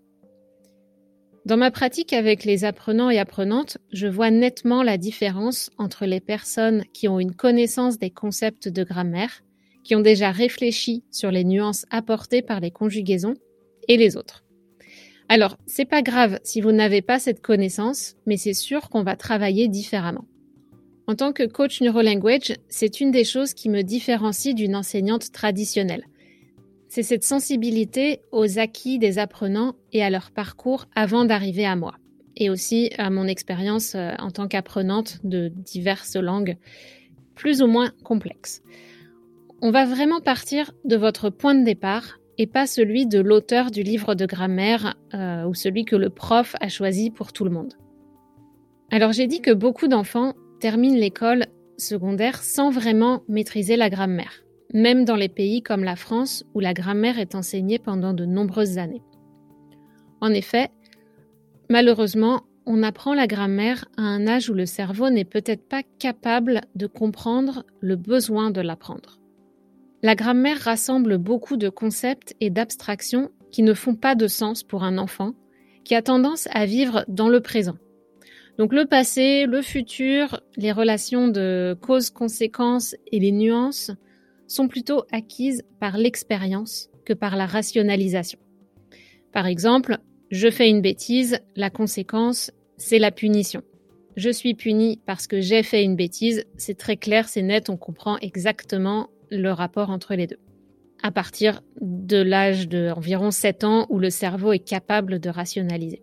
Dans 1.45 1.57
ma 1.57 1.69
pratique 1.69 2.13
avec 2.13 2.43
les 2.43 2.65
apprenants 2.65 3.11
et 3.11 3.19
apprenantes, 3.19 3.77
je 3.91 4.07
vois 4.07 4.31
nettement 4.31 4.81
la 4.81 4.97
différence 4.97 5.69
entre 5.77 6.07
les 6.07 6.19
personnes 6.19 6.83
qui 6.91 7.07
ont 7.07 7.19
une 7.19 7.35
connaissance 7.35 7.99
des 7.99 8.09
concepts 8.09 8.67
de 8.67 8.83
grammaire, 8.83 9.43
qui 9.85 9.95
ont 9.95 10.01
déjà 10.01 10.31
réfléchi 10.31 11.05
sur 11.11 11.31
les 11.31 11.45
nuances 11.45 11.85
apportées 11.89 12.41
par 12.41 12.59
les 12.59 12.71
conjugaisons, 12.71 13.35
et 13.87 13.95
les 13.95 14.17
autres. 14.17 14.43
Alors, 15.29 15.57
c'est 15.67 15.85
pas 15.85 16.01
grave 16.01 16.39
si 16.43 16.59
vous 16.59 16.71
n'avez 16.71 17.01
pas 17.01 17.19
cette 17.19 17.41
connaissance, 17.41 18.15
mais 18.25 18.35
c'est 18.35 18.53
sûr 18.53 18.89
qu'on 18.89 19.03
va 19.03 19.15
travailler 19.15 19.67
différemment. 19.67 20.25
En 21.07 21.15
tant 21.15 21.31
que 21.31 21.43
coach 21.43 21.81
neurolanguage, 21.81 22.53
c'est 22.67 22.99
une 22.99 23.11
des 23.11 23.23
choses 23.23 23.53
qui 23.53 23.69
me 23.69 23.83
différencie 23.83 24.55
d'une 24.55 24.75
enseignante 24.75 25.31
traditionnelle 25.31 26.05
c'est 26.95 27.03
cette 27.03 27.25
sensibilité 27.25 28.21
aux 28.31 28.57
acquis 28.57 28.99
des 28.99 29.19
apprenants 29.19 29.75
et 29.91 30.01
à 30.01 30.09
leur 30.09 30.31
parcours 30.31 30.85
avant 30.95 31.25
d'arriver 31.25 31.65
à 31.65 31.75
moi, 31.75 31.95
et 32.37 32.49
aussi 32.49 32.89
à 32.97 33.09
mon 33.09 33.27
expérience 33.27 33.95
euh, 33.95 34.13
en 34.17 34.31
tant 34.31 34.47
qu'apprenante 34.47 35.19
de 35.25 35.49
diverses 35.49 36.15
langues 36.15 36.55
plus 37.35 37.61
ou 37.61 37.67
moins 37.67 37.91
complexes. 38.05 38.61
On 39.67 39.72
va 39.72 39.84
vraiment 39.84 40.19
partir 40.19 40.74
de 40.84 40.95
votre 40.95 41.31
point 41.31 41.55
de 41.55 41.63
départ 41.63 42.19
et 42.38 42.45
pas 42.45 42.67
celui 42.67 43.07
de 43.07 43.19
l'auteur 43.19 43.72
du 43.72 43.81
livre 43.81 44.13
de 44.13 44.27
grammaire 44.27 44.93
euh, 45.15 45.43
ou 45.45 45.55
celui 45.55 45.86
que 45.86 45.95
le 45.95 46.12
prof 46.12 46.55
a 46.62 46.69
choisi 46.69 47.10
pour 47.10 47.34
tout 47.34 47.45
le 47.45 47.50
monde. 47.50 47.74
Alors 48.91 49.12
j'ai 49.12 49.25
dit 49.25 49.41
que 49.41 49.50
beaucoup 49.50 49.88
d'enfants 49.88 50.36
terminent 50.60 51.00
l'école 51.00 51.48
secondaire 51.79 52.43
sans 52.43 52.69
vraiment 52.69 53.24
maîtriser 53.27 53.75
la 53.75 53.89
grammaire 53.89 54.43
même 54.72 55.03
dans 55.03 55.15
les 55.15 55.29
pays 55.29 55.63
comme 55.63 55.84
la 55.84 55.95
France 55.95 56.45
où 56.53 56.60
la 56.60 56.75
grammaire 56.75 57.17
est 57.17 57.34
enseignée 57.34 57.79
pendant 57.79 58.13
de 58.13 58.25
nombreuses 58.25 58.77
années. 58.77 59.01
En 60.22 60.31
effet, 60.31 60.69
malheureusement, 61.72 62.43
on 62.67 62.84
apprend 62.84 63.15
la 63.15 63.25
grammaire 63.25 63.86
à 63.98 64.03
un 64.03 64.27
âge 64.27 64.48
où 64.48 64.53
le 64.53 64.67
cerveau 64.67 65.10
n'est 65.10 65.25
peut-être 65.25 65.67
pas 65.67 65.81
capable 65.98 66.62
de 66.75 66.86
comprendre 66.86 67.65
le 67.79 67.95
besoin 67.95 68.51
de 68.51 68.62
l'apprendre. 68.62 69.19
La 70.05 70.13
grammaire 70.13 70.59
rassemble 70.59 71.17
beaucoup 71.17 71.57
de 71.57 71.67
concepts 71.67 72.35
et 72.39 72.51
d'abstractions 72.51 73.31
qui 73.51 73.63
ne 73.63 73.74
font 73.74 73.95
pas 73.95 74.13
de 74.13 74.27
sens 74.27 74.62
pour 74.62 74.83
un 74.83 75.00
enfant, 75.00 75.33
qui 75.83 75.95
a 75.95 76.03
tendance 76.03 76.47
à 76.51 76.67
vivre 76.67 77.05
dans 77.07 77.27
le 77.27 77.41
présent. 77.41 77.77
Donc 78.59 78.71
le 78.71 78.85
passé, 78.85 79.47
le 79.47 79.63
futur, 79.63 80.41
les 80.57 80.71
relations 80.71 81.27
de 81.27 81.75
cause-conséquence 81.81 82.95
et 83.12 83.19
les 83.19 83.31
nuances 83.31 83.89
sont 84.45 84.67
plutôt 84.67 85.05
acquises 85.12 85.63
par 85.79 85.97
l'expérience 85.97 86.91
que 87.03 87.13
par 87.13 87.35
la 87.35 87.47
rationalisation. 87.47 88.38
Par 89.33 89.47
exemple, 89.47 89.97
je 90.29 90.51
fais 90.51 90.69
une 90.69 90.81
bêtise, 90.81 91.39
la 91.55 91.71
conséquence, 91.71 92.51
c'est 92.77 93.00
la 93.00 93.09
punition. 93.09 93.63
Je 94.17 94.29
suis 94.29 94.53
puni 94.53 95.01
parce 95.07 95.25
que 95.25 95.41
j'ai 95.41 95.63
fait 95.63 95.83
une 95.83 95.95
bêtise, 95.95 96.45
c'est 96.57 96.77
très 96.77 96.95
clair, 96.95 97.27
c'est 97.27 97.41
net, 97.41 97.71
on 97.71 97.75
comprend 97.75 98.19
exactement 98.19 99.09
le 99.29 99.51
rapport 99.51 99.89
entre 99.89 100.15
les 100.15 100.27
deux. 100.27 100.39
À 101.03 101.12
partir 101.12 101.62
de 101.82 102.17
l'âge 102.17 102.67
d'environ 102.67 103.32
7 103.32 103.63
ans 103.63 103.86
où 103.89 104.00
le 104.00 104.10
cerveau 104.10 104.53
est 104.53 104.60
capable 104.60 105.20
de 105.20 105.29
rationaliser. 105.29 106.01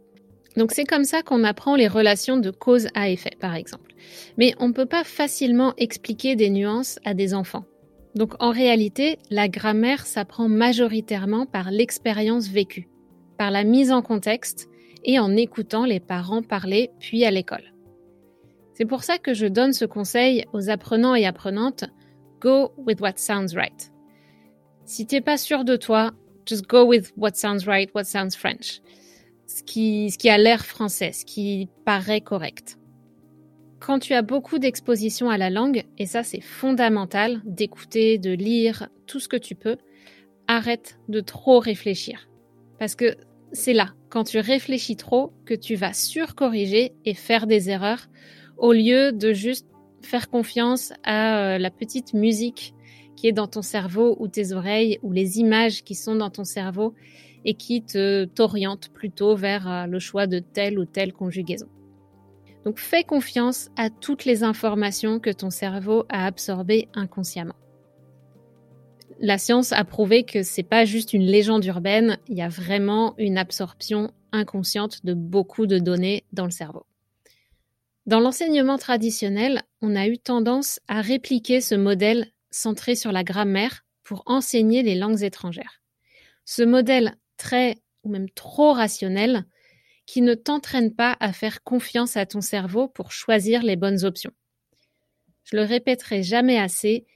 Donc 0.56 0.72
c'est 0.72 0.84
comme 0.84 1.04
ça 1.04 1.22
qu'on 1.22 1.44
apprend 1.44 1.76
les 1.76 1.88
relations 1.88 2.36
de 2.36 2.50
cause 2.50 2.88
à 2.94 3.08
effet, 3.08 3.36
par 3.40 3.54
exemple. 3.54 3.94
Mais 4.36 4.54
on 4.58 4.68
ne 4.68 4.72
peut 4.74 4.86
pas 4.86 5.04
facilement 5.04 5.72
expliquer 5.78 6.36
des 6.36 6.50
nuances 6.50 6.98
à 7.04 7.14
des 7.14 7.34
enfants. 7.34 7.64
Donc 8.14 8.34
en 8.40 8.50
réalité, 8.50 9.18
la 9.30 9.48
grammaire 9.48 10.04
s'apprend 10.04 10.48
majoritairement 10.48 11.46
par 11.46 11.70
l'expérience 11.70 12.48
vécue, 12.48 12.88
par 13.38 13.50
la 13.50 13.64
mise 13.64 13.90
en 13.90 14.02
contexte 14.02 14.68
et 15.04 15.18
en 15.18 15.34
écoutant 15.36 15.86
les 15.86 16.00
parents 16.00 16.42
parler 16.42 16.90
puis 17.00 17.24
à 17.24 17.30
l'école. 17.30 17.72
C'est 18.74 18.84
pour 18.84 19.04
ça 19.04 19.18
que 19.18 19.34
je 19.34 19.46
donne 19.46 19.72
ce 19.72 19.84
conseil 19.84 20.44
aux 20.52 20.68
apprenants 20.68 21.14
et 21.14 21.26
apprenantes 21.26 21.84
Go 22.42 22.72
with 22.76 23.00
what 23.00 23.18
sounds 23.18 23.54
right. 23.54 23.92
Si 24.84 25.06
t'es 25.06 25.20
pas 25.20 25.36
sûr 25.36 25.64
de 25.64 25.76
toi, 25.76 26.10
just 26.44 26.66
go 26.66 26.84
with 26.84 27.12
what 27.16 27.34
sounds 27.34 27.66
right, 27.68 27.88
what 27.94 28.02
sounds 28.02 28.34
French. 28.36 28.80
Ce 29.46 29.62
qui, 29.62 30.10
ce 30.10 30.18
qui 30.18 30.28
a 30.28 30.38
l'air 30.38 30.66
français, 30.66 31.12
ce 31.12 31.24
qui 31.24 31.68
paraît 31.84 32.20
correct. 32.20 32.78
Quand 33.78 34.00
tu 34.00 34.12
as 34.14 34.22
beaucoup 34.22 34.58
d'exposition 34.58 35.30
à 35.30 35.38
la 35.38 35.50
langue, 35.50 35.84
et 35.98 36.06
ça 36.06 36.24
c'est 36.24 36.40
fondamental, 36.40 37.40
d'écouter, 37.44 38.18
de 38.18 38.32
lire, 38.32 38.88
tout 39.06 39.20
ce 39.20 39.28
que 39.28 39.36
tu 39.36 39.54
peux, 39.54 39.76
arrête 40.48 40.98
de 41.08 41.20
trop 41.20 41.60
réfléchir. 41.60 42.28
Parce 42.80 42.96
que 42.96 43.16
c'est 43.52 43.72
là, 43.72 43.94
quand 44.08 44.24
tu 44.24 44.40
réfléchis 44.40 44.96
trop, 44.96 45.32
que 45.46 45.54
tu 45.54 45.76
vas 45.76 45.92
surcorriger 45.92 46.92
et 47.04 47.14
faire 47.14 47.46
des 47.46 47.70
erreurs, 47.70 48.08
au 48.56 48.72
lieu 48.72 49.12
de 49.12 49.32
juste 49.32 49.68
faire 50.06 50.30
confiance 50.30 50.92
à 51.04 51.54
euh, 51.54 51.58
la 51.58 51.70
petite 51.70 52.14
musique 52.14 52.74
qui 53.16 53.28
est 53.28 53.32
dans 53.32 53.46
ton 53.46 53.62
cerveau 53.62 54.16
ou 54.18 54.28
tes 54.28 54.52
oreilles 54.52 54.98
ou 55.02 55.12
les 55.12 55.38
images 55.38 55.84
qui 55.84 55.94
sont 55.94 56.14
dans 56.14 56.30
ton 56.30 56.44
cerveau 56.44 56.94
et 57.44 57.54
qui 57.54 57.82
te 57.82 58.24
t'orientent 58.24 58.88
plutôt 58.88 59.36
vers 59.36 59.68
euh, 59.70 59.86
le 59.86 59.98
choix 59.98 60.26
de 60.26 60.38
telle 60.38 60.78
ou 60.78 60.84
telle 60.84 61.12
conjugaison. 61.12 61.68
Donc 62.64 62.78
fais 62.78 63.04
confiance 63.04 63.70
à 63.76 63.90
toutes 63.90 64.24
les 64.24 64.44
informations 64.44 65.18
que 65.18 65.30
ton 65.30 65.50
cerveau 65.50 66.04
a 66.08 66.26
absorbées 66.26 66.88
inconsciemment. 66.94 67.56
La 69.20 69.38
science 69.38 69.72
a 69.72 69.84
prouvé 69.84 70.24
que 70.24 70.42
c'est 70.42 70.62
pas 70.62 70.84
juste 70.84 71.12
une 71.12 71.22
légende 71.22 71.64
urbaine, 71.64 72.18
il 72.28 72.36
y 72.36 72.42
a 72.42 72.48
vraiment 72.48 73.14
une 73.18 73.38
absorption 73.38 74.10
inconsciente 74.32 75.04
de 75.04 75.14
beaucoup 75.14 75.66
de 75.66 75.78
données 75.78 76.24
dans 76.32 76.44
le 76.44 76.50
cerveau. 76.50 76.86
Dans 78.06 78.18
l'enseignement 78.18 78.78
traditionnel, 78.78 79.62
on 79.82 79.96
a 79.96 80.06
eu 80.06 80.18
tendance 80.18 80.80
à 80.88 81.00
répliquer 81.00 81.60
ce 81.60 81.74
modèle 81.74 82.28
centré 82.50 82.94
sur 82.94 83.12
la 83.12 83.24
grammaire 83.24 83.84
pour 84.04 84.22
enseigner 84.26 84.82
les 84.82 84.94
langues 84.94 85.22
étrangères. 85.22 85.82
Ce 86.44 86.62
modèle 86.62 87.16
très 87.36 87.76
ou 88.04 88.10
même 88.10 88.30
trop 88.30 88.72
rationnel 88.72 89.44
qui 90.06 90.22
ne 90.22 90.34
t'entraîne 90.34 90.94
pas 90.94 91.16
à 91.20 91.32
faire 91.32 91.62
confiance 91.62 92.16
à 92.16 92.26
ton 92.26 92.40
cerveau 92.40 92.88
pour 92.88 93.12
choisir 93.12 93.62
les 93.62 93.76
bonnes 93.76 94.04
options. 94.04 94.32
Je 95.44 95.56
le 95.56 95.62
répéterai 95.62 96.22
jamais 96.22 96.58
assez, 96.58 97.06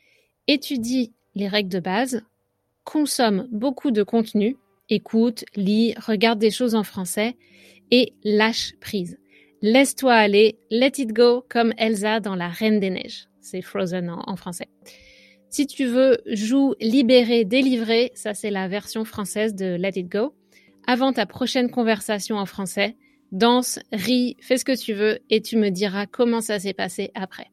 étudie 0.47 1.13
les 1.35 1.49
règles 1.49 1.69
de 1.69 1.81
base, 1.81 2.23
consomme 2.85 3.49
beaucoup 3.51 3.91
de 3.91 4.03
contenu, 4.03 4.57
écoute, 4.89 5.45
lis, 5.55 5.95
regarde 5.99 6.39
des 6.39 6.51
choses 6.51 6.75
en 6.75 6.85
français 6.85 7.37
et 7.91 8.15
lâche 8.25 8.75
prise. 8.81 9.19
Laisse-toi 9.63 10.13
aller, 10.13 10.59
let 10.71 10.93
it 10.99 11.13
go, 11.13 11.45
comme 11.49 11.73
Elsa 11.79 12.21
dans 12.21 12.35
La 12.35 12.49
Reine 12.49 12.79
des 12.79 12.91
Neiges. 12.91 13.29
C'est 13.41 13.63
Frozen 13.63 14.11
en, 14.11 14.37
français. 14.37 14.69
Si 15.49 15.67
tu 15.67 15.87
veux, 15.87 16.19
joue 16.27 16.75
libéré, 16.81 17.45
délivré, 17.45 18.13
ça 18.15 18.35
c'est 18.35 18.51
la 18.51 18.69
version 18.69 19.05
française 19.05 19.55
de 19.55 19.77
Let 19.77 19.93
It 19.97 20.11
Go. 20.11 20.35
Avant 20.87 21.13
ta 21.13 21.25
prochaine 21.25 21.71
conversation 21.71 22.37
en 22.37 22.45
français, 22.45 22.97
danse, 23.33 23.79
ris, 23.93 24.37
fais 24.41 24.59
ce 24.59 24.65
que 24.65 24.77
tu 24.77 24.93
veux 24.93 25.21
et 25.31 25.41
tu 25.41 25.57
me 25.57 25.71
diras 25.71 26.07
comment 26.07 26.43
ça 26.43 26.59
s'est 26.59 26.75
passé 26.75 27.11
après. 27.15 27.47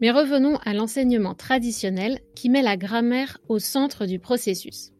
Mais 0.00 0.10
revenons 0.10 0.56
à 0.64 0.74
l'enseignement 0.74 1.34
traditionnel 1.34 2.18
qui 2.34 2.50
met 2.50 2.62
la 2.62 2.76
grammaire 2.76 3.38
au 3.48 3.60
centre 3.60 4.06
du 4.06 4.18
processus. 4.18 4.90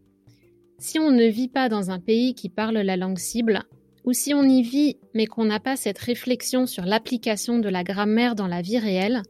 Si 0.78 0.98
on 0.98 1.10
ne 1.10 1.26
vit 1.26 1.48
pas 1.48 1.68
dans 1.68 1.90
un 1.90 1.98
pays 1.98 2.34
qui 2.34 2.48
parle 2.48 2.78
la 2.78 2.96
langue 2.96 3.18
cible, 3.18 3.64
ou 4.04 4.12
si 4.12 4.34
on 4.34 4.42
y 4.44 4.62
vit 4.62 4.96
mais 5.14 5.26
qu'on 5.26 5.44
n'a 5.44 5.60
pas 5.60 5.76
cette 5.76 5.98
réflexion 5.98 6.66
sur 6.66 6.84
l'application 6.84 7.58
de 7.58 7.68
la 7.68 7.82
grammaire 7.82 8.34
dans 8.34 8.46
la 8.46 8.62
vie 8.62 8.78
réelle, 8.78 9.22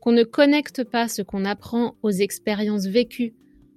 qu'on 0.00 0.12
ne 0.12 0.24
connecte 0.24 0.84
pas 0.84 1.08
ce 1.08 1.22
qu'on 1.22 1.44
apprend 1.44 1.96
aux 2.02 2.10
expériences 2.10 2.86
vécues 2.86 3.34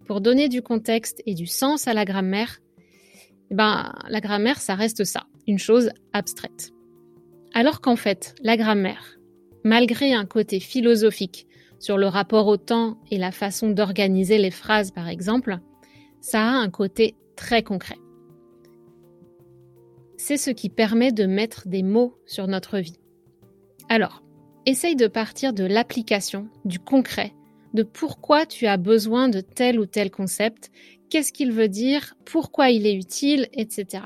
pour 0.07 0.21
donner 0.21 0.49
du 0.49 0.61
contexte 0.61 1.21
et 1.25 1.33
du 1.33 1.47
sens 1.47 1.87
à 1.87 1.93
la 1.93 2.05
grammaire, 2.05 2.59
eh 3.51 3.55
ben, 3.55 3.93
la 4.07 4.21
grammaire, 4.21 4.59
ça 4.59 4.75
reste 4.75 5.03
ça, 5.03 5.25
une 5.47 5.59
chose 5.59 5.91
abstraite. 6.13 6.71
Alors 7.53 7.81
qu'en 7.81 7.95
fait, 7.95 8.35
la 8.41 8.57
grammaire, 8.57 9.17
malgré 9.63 10.13
un 10.13 10.25
côté 10.25 10.59
philosophique 10.59 11.47
sur 11.79 11.97
le 11.97 12.07
rapport 12.07 12.47
au 12.47 12.57
temps 12.57 12.97
et 13.11 13.17
la 13.17 13.31
façon 13.31 13.69
d'organiser 13.69 14.37
les 14.37 14.51
phrases 14.51 14.91
par 14.91 15.07
exemple, 15.07 15.59
ça 16.21 16.41
a 16.41 16.51
un 16.51 16.69
côté 16.69 17.15
très 17.35 17.63
concret 17.63 17.97
c'est 20.17 20.37
ce 20.37 20.49
qui 20.49 20.69
permet 20.69 21.11
de 21.11 21.25
mettre 21.25 21.67
des 21.67 21.83
mots 21.83 22.17
sur 22.25 22.47
notre 22.47 22.79
vie. 22.79 22.99
Alors, 23.89 24.23
essaye 24.65 24.95
de 24.95 25.07
partir 25.07 25.53
de 25.53 25.63
l'application, 25.63 26.47
du 26.63 26.79
concret, 26.79 27.33
de 27.73 27.83
pourquoi 27.83 28.45
tu 28.45 28.67
as 28.67 28.77
besoin 28.77 29.29
de 29.29 29.41
tel 29.41 29.79
ou 29.79 29.85
tel 29.85 30.09
concept, 30.09 30.71
qu'est-ce 31.09 31.33
qu'il 31.33 31.51
veut 31.51 31.67
dire, 31.67 32.15
pourquoi 32.25 32.69
il 32.69 32.87
est 32.87 32.95
utile, 32.95 33.47
etc. 33.53 34.05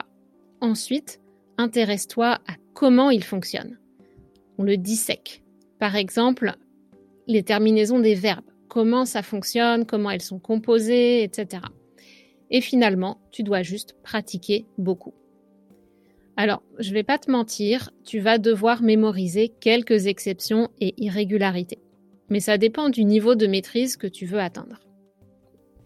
Ensuite, 0.60 1.22
intéresse-toi 1.58 2.40
à 2.48 2.56
comment 2.74 3.10
il 3.10 3.24
fonctionne. 3.24 3.78
On 4.58 4.64
le 4.64 4.78
dissèque. 4.78 5.44
Par 5.80 5.96
exemple, 5.96 6.56
les 7.28 7.44
terminaisons 7.44 8.00
des 8.00 8.16
verbes, 8.16 8.50
comment 8.68 9.06
ça 9.06 9.22
fonctionne, 9.22 9.86
comment 9.86 10.10
elles 10.10 10.22
sont 10.22 10.40
composées, 10.40 11.24
etc. 11.24 11.62
Et 12.50 12.62
finalement, 12.62 13.22
tu 13.32 13.44
dois 13.44 13.62
juste 13.62 13.96
pratiquer 14.04 14.66
beaucoup. 14.78 15.14
Alors, 16.42 16.64
je 16.78 16.94
vais 16.94 17.04
pas 17.04 17.18
te 17.18 17.30
mentir, 17.30 17.90
tu 18.06 18.22
vas 18.22 18.38
devoir 18.38 18.82
mémoriser 18.82 19.50
quelques 19.60 20.08
exceptions 20.08 20.70
et 20.80 20.94
irrégularités. 20.98 21.80
Mais 22.30 22.40
ça 22.40 22.58
dépend 22.58 22.88
du 22.88 23.04
niveau 23.04 23.36
de 23.36 23.46
maîtrise 23.46 23.98
que 23.98 24.08
tu 24.08 24.26
veux 24.26 24.40
atteindre. 24.40 24.80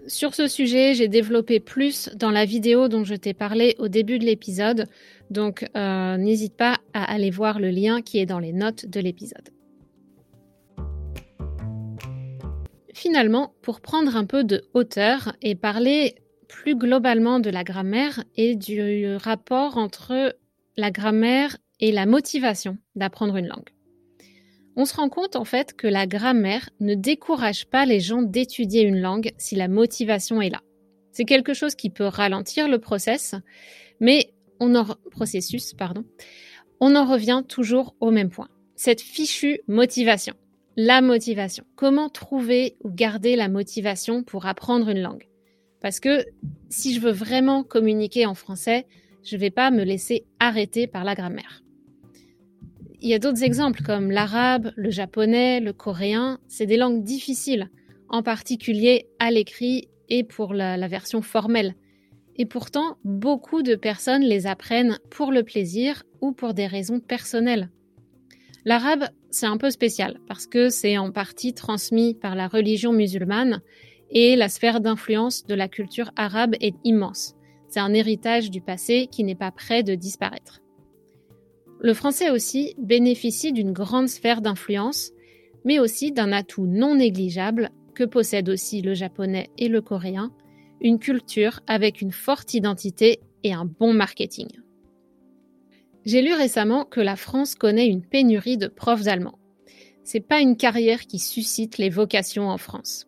Sur 0.05 0.35
ce 0.35 0.47
sujet, 0.47 0.93
j'ai 0.93 1.07
développé 1.07 1.59
plus 1.59 2.11
dans 2.15 2.29
la 2.29 2.45
vidéo 2.45 2.87
dont 2.87 3.03
je 3.03 3.15
t'ai 3.15 3.33
parlé 3.33 3.75
au 3.79 3.87
début 3.87 4.19
de 4.19 4.25
l'épisode, 4.25 4.85
donc 5.31 5.65
euh, 5.75 6.17
n'hésite 6.17 6.55
pas 6.55 6.77
à 6.93 7.11
aller 7.11 7.31
voir 7.31 7.59
le 7.59 7.71
lien 7.71 8.03
qui 8.03 8.19
est 8.19 8.27
dans 8.27 8.37
les 8.37 8.53
notes 8.53 8.85
de 8.85 8.99
l'épisode. 8.99 9.49
Finalement, 12.93 13.55
pour 13.63 13.81
prendre 13.81 14.15
un 14.15 14.25
peu 14.25 14.43
de 14.43 14.61
hauteur 14.75 15.35
et 15.41 15.55
parler 15.55 16.13
plus 16.47 16.75
globalement 16.75 17.39
de 17.39 17.49
la 17.49 17.63
grammaire 17.63 18.23
et 18.35 18.55
du 18.55 19.15
rapport 19.15 19.77
entre 19.79 20.35
la 20.77 20.91
grammaire 20.91 21.57
et 21.79 21.91
la 21.91 22.05
motivation 22.05 22.77
d'apprendre 22.95 23.37
une 23.37 23.47
langue. 23.47 23.69
On 24.75 24.85
se 24.85 24.95
rend 24.95 25.09
compte 25.09 25.35
en 25.35 25.45
fait 25.45 25.73
que 25.73 25.87
la 25.87 26.07
grammaire 26.07 26.69
ne 26.79 26.95
décourage 26.95 27.67
pas 27.67 27.85
les 27.85 27.99
gens 27.99 28.23
d'étudier 28.23 28.81
une 28.81 28.99
langue 28.99 29.31
si 29.37 29.55
la 29.55 29.67
motivation 29.67 30.41
est 30.41 30.49
là. 30.49 30.61
C'est 31.11 31.25
quelque 31.25 31.53
chose 31.53 31.75
qui 31.75 31.91
peut 31.91 32.07
ralentir 32.07 32.67
le 32.67 32.79
process, 32.79 33.35
mais 33.99 34.33
on 34.59 34.73
en 34.75 34.85
processus, 35.11 35.73
pardon. 35.73 36.05
On 36.79 36.95
en 36.95 37.05
revient 37.05 37.43
toujours 37.47 37.95
au 37.99 38.09
même 38.09 38.29
point. 38.29 38.49
Cette 38.75 39.01
fichue 39.01 39.61
motivation. 39.67 40.33
La 40.75 41.01
motivation. 41.01 41.65
Comment 41.75 42.09
trouver 42.09 42.77
ou 42.83 42.89
garder 42.89 43.35
la 43.35 43.47
motivation 43.47 44.23
pour 44.23 44.47
apprendre 44.47 44.89
une 44.89 45.01
langue? 45.01 45.27
Parce 45.81 45.99
que 45.99 46.25
si 46.69 46.95
je 46.95 46.99
veux 46.99 47.11
vraiment 47.11 47.63
communiquer 47.63 48.25
en 48.25 48.33
français, 48.33 48.87
je 49.23 49.35
ne 49.35 49.41
vais 49.41 49.51
pas 49.51 49.71
me 49.71 49.83
laisser 49.83 50.25
arrêter 50.39 50.87
par 50.87 51.03
la 51.03 51.15
grammaire. 51.15 51.63
Il 53.01 53.09
y 53.09 53.13
a 53.13 53.19
d'autres 53.19 53.43
exemples 53.43 53.81
comme 53.83 54.11
l'arabe, 54.11 54.71
le 54.77 54.89
japonais, 54.89 55.59
le 55.59 55.73
coréen. 55.73 56.39
C'est 56.47 56.65
des 56.65 56.77
langues 56.77 57.03
difficiles, 57.03 57.69
en 58.07 58.23
particulier 58.23 59.07
à 59.19 59.29
l'écrit 59.29 59.89
et 60.07 60.23
pour 60.23 60.53
la, 60.53 60.87
version 60.87 61.21
formelle. 61.21 61.75
Et 62.37 62.45
pourtant, 62.45 62.97
beaucoup 63.03 63.61
de 63.61 63.75
personnes 63.75 64.23
les 64.23 64.47
apprennent 64.47 64.99
pour 65.09 65.31
le 65.31 65.43
plaisir 65.43 66.03
ou 66.21 66.31
pour 66.31 66.53
des 66.53 66.65
raisons 66.65 67.01
personnelles. 67.01 67.69
L'arabe, 68.63 69.09
c'est 69.29 69.47
un 69.47 69.57
peu 69.57 69.69
spécial 69.69 70.19
parce 70.25 70.47
que 70.47 70.69
c'est 70.69 70.97
en 70.97 71.11
partie 71.11 71.53
transmis 71.53 72.13
par 72.13 72.35
la 72.35 72.47
religion 72.47 72.93
musulmane 72.93 73.61
et 74.11 74.37
la 74.37 74.47
sphère 74.47 74.79
d'influence 74.79 75.45
de 75.45 75.55
la 75.55 75.67
culture 75.67 76.11
arabe 76.15 76.55
est 76.61 76.75
immense. 76.85 77.35
C'est 77.73 77.79
un 77.79 77.95
héritage 77.95 78.51
du 78.51 78.61
passé 78.61 79.07
qui 79.11 79.23
n'est 79.23 79.33
pas 79.33 79.49
prêt 79.49 79.81
de 79.81 79.95
disparaître. 79.95 80.61
Le 81.79 81.95
français 81.95 82.29
aussi 82.29 82.75
bénéficie 82.77 83.51
d'une 83.51 83.71
grande 83.71 84.09
sphère 84.09 84.41
d'influence, 84.41 85.11
mais 85.65 85.79
aussi 85.79 86.11
d'un 86.11 86.31
atout 86.33 86.67
non 86.67 86.93
négligeable 86.93 87.71
que 87.95 88.03
possèdent 88.03 88.49
aussi 88.49 88.83
le 88.83 88.93
japonais 88.93 89.49
et 89.57 89.69
le 89.69 89.81
coréen, 89.81 90.31
une 90.81 90.99
culture 90.99 91.61
avec 91.65 92.01
une 92.01 92.11
forte 92.11 92.53
identité 92.53 93.21
et 93.43 93.53
un 93.53 93.65
bon 93.65 93.91
marketing. 93.91 94.49
J'ai 96.05 96.21
lu 96.21 96.35
récemment 96.35 96.85
que 96.85 97.01
la 97.01 97.15
France 97.15 97.55
connaît 97.55 97.87
une 97.87 98.05
pénurie 98.05 98.57
de 98.57 98.67
profs 98.67 99.01
d'allemand. 99.01 99.39
C'est 100.03 100.19
pas 100.19 100.41
une 100.41 100.57
carrière 100.57 101.07
qui 101.07 101.17
suscite 101.17 101.79
les 101.79 101.89
vocations 101.89 102.49
en 102.49 102.59
France. 102.59 103.07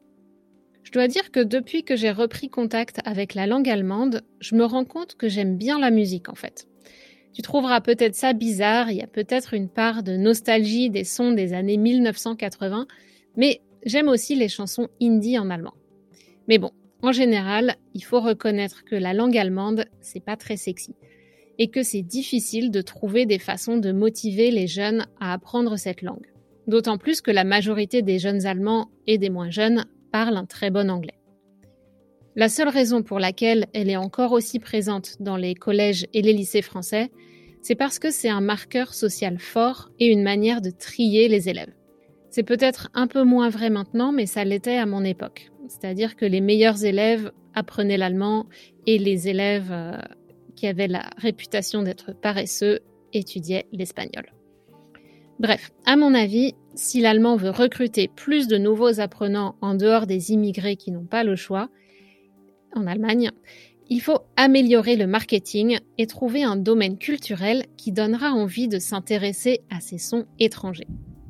Dois 0.96 1.10
dire 1.10 1.30
que 1.30 1.42
depuis 1.42 1.84
que 1.84 1.98
j'ai 1.98 2.10
repris 2.10 2.48
contact 2.48 3.02
avec 3.04 3.34
la 3.34 3.48
langue 3.48 3.68
allemande, 3.68 4.22
je 4.40 4.56
me 4.56 4.64
rends 4.64 4.86
compte 4.86 5.16
que 5.16 5.28
j'aime 5.28 5.58
bien 5.58 5.78
la 5.78 5.92
musique 5.92 6.30
en 6.30 6.36
fait. 6.36 6.70
Tu 7.34 7.42
trouveras 7.42 7.82
peut-être 7.82 8.16
ça 8.16 8.32
bizarre, 8.32 8.90
il 8.90 9.00
y 9.00 9.02
a 9.02 9.08
peut-être 9.08 9.54
une 9.54 9.68
part 9.68 10.04
de 10.04 10.16
nostalgie 10.16 10.90
des 10.90 11.04
sons 11.04 11.34
des 11.34 11.52
années 11.52 11.76
1980, 11.76 12.88
mais 13.36 13.60
j'aime 13.86 14.08
aussi 14.08 14.36
les 14.36 14.48
chansons 14.48 14.88
indie 15.02 15.38
en 15.38 15.50
allemand. 15.50 15.74
Mais 16.48 16.60
bon, 16.60 16.72
en 17.02 17.12
général, 17.12 17.76
il 17.94 18.06
faut 18.06 18.22
reconnaître 18.22 18.86
que 18.86 18.96
la 18.96 19.14
langue 19.14 19.38
allemande, 19.38 19.88
c'est 20.00 20.24
pas 20.24 20.38
très 20.38 20.56
sexy 20.56 20.96
et 21.58 21.68
que 21.68 21.84
c'est 21.84 22.04
difficile 22.04 22.72
de 22.72 22.80
trouver 22.80 23.26
des 23.26 23.40
façons 23.40 23.76
de 23.76 23.92
motiver 23.92 24.50
les 24.50 24.68
jeunes 24.68 25.08
à 25.20 25.34
apprendre 25.34 25.76
cette 25.76 26.04
langue. 26.04 26.32
D'autant 26.68 26.98
plus 26.98 27.20
que 27.20 27.32
la 27.32 27.44
majorité 27.44 28.02
des 28.02 28.18
jeunes 28.18 28.46
Allemands 28.46 28.90
et 29.08 29.18
des 29.18 29.30
moins 29.30 29.50
jeunes 29.50 29.84
parlent 30.16 30.38
un 30.38 30.46
très 30.46 30.70
bon 30.70 30.90
anglais. 30.90 31.20
La 32.38 32.48
seule 32.48 32.70
raison 32.70 33.04
pour 33.04 33.20
laquelle 33.20 33.66
elle 33.74 33.90
est 33.90 33.98
encore 33.98 34.32
aussi 34.32 34.60
présente 34.60 35.18
dans 35.20 35.36
les 35.36 35.56
collèges 35.56 36.08
et 36.14 36.22
les 36.22 36.32
lycées 36.32 36.62
français, 36.62 37.12
c'est 37.62 37.76
parce 37.76 38.00
que 38.00 38.12
c'est 38.12 38.30
un 38.30 38.40
marqueur 38.40 38.94
social 38.94 39.40
fort 39.40 39.90
et 40.00 40.08
une 40.08 40.24
manière 40.24 40.62
de 40.62 40.70
trier 40.70 41.28
les 41.28 41.50
élèves. 41.50 41.74
C'est 42.30 42.44
peut-être 42.44 42.88
un 42.94 43.08
peu 43.08 43.24
moins 43.24 43.50
vrai 43.50 43.70
maintenant, 43.70 44.14
mais 44.14 44.26
ça 44.26 44.46
l'était 44.46 44.78
à 44.78 44.86
mon 44.86 45.04
époque. 45.04 45.52
C'est-à-dire 45.68 46.16
que 46.16 46.26
les 46.26 46.40
meilleurs 46.40 46.86
élèves 46.86 47.34
apprenaient 47.54 47.98
l'allemand 47.98 48.46
et 48.88 48.98
les 48.98 49.28
élèves 49.28 49.74
euh, 49.74 49.98
qui 50.56 50.68
avaient 50.68 50.88
la 50.88 51.10
réputation 51.18 51.84
d'être 51.84 52.14
paresseux 52.14 52.80
étudiaient 53.12 53.66
l'espagnol. 53.74 54.32
Bref, 55.40 55.72
à 55.86 55.98
mon 55.98 56.14
avis, 56.14 56.56
si 56.76 57.02
l'allemand 57.02 57.36
veut 57.36 57.50
recruter 57.50 58.08
plus 58.08 58.48
de 58.48 58.58
nouveaux 58.58 59.00
apprenants 59.00 59.56
en 59.62 59.76
dehors 59.76 60.08
des 60.08 60.32
immigrés 60.32 60.76
qui 60.76 60.92
n'ont 60.92 61.06
pas 61.06 61.24
le 61.24 61.36
choix, 61.36 61.70
en 62.76 62.88
Allemagne, 62.88 63.32
il 63.88 64.02
faut 64.02 64.20
améliorer 64.36 64.96
le 64.96 65.08
marketing 65.08 65.78
et 65.98 66.08
trouver 66.08 66.44
un 66.44 66.56
domaine 66.56 66.98
culturel 66.98 67.66
qui 67.78 67.92
donnera 67.92 68.32
envie 68.32 68.68
de 68.68 68.80
s'intéresser 68.80 69.62
à 69.70 69.80
ces 69.80 69.98
sons 69.98 70.26
étrangers. 70.40 70.88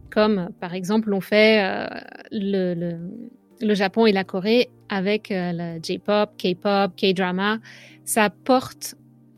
Comme 0.09 0.49
par 0.59 0.73
exemple 0.73 1.09
l'ont 1.09 1.21
fait 1.21 1.63
euh, 1.63 1.87
le, 2.31 3.73
Japon 3.73 4.05
et 4.05 4.13
la 4.13 4.23
Corée 4.23 4.69
avec 4.87 5.31
euh, 5.31 5.51
le 5.53 5.79
J-pop, 5.83 6.31
K-pop, 6.37 6.95
K-drama. 6.95 7.59
Ça 8.05 8.29
porte 8.29 8.95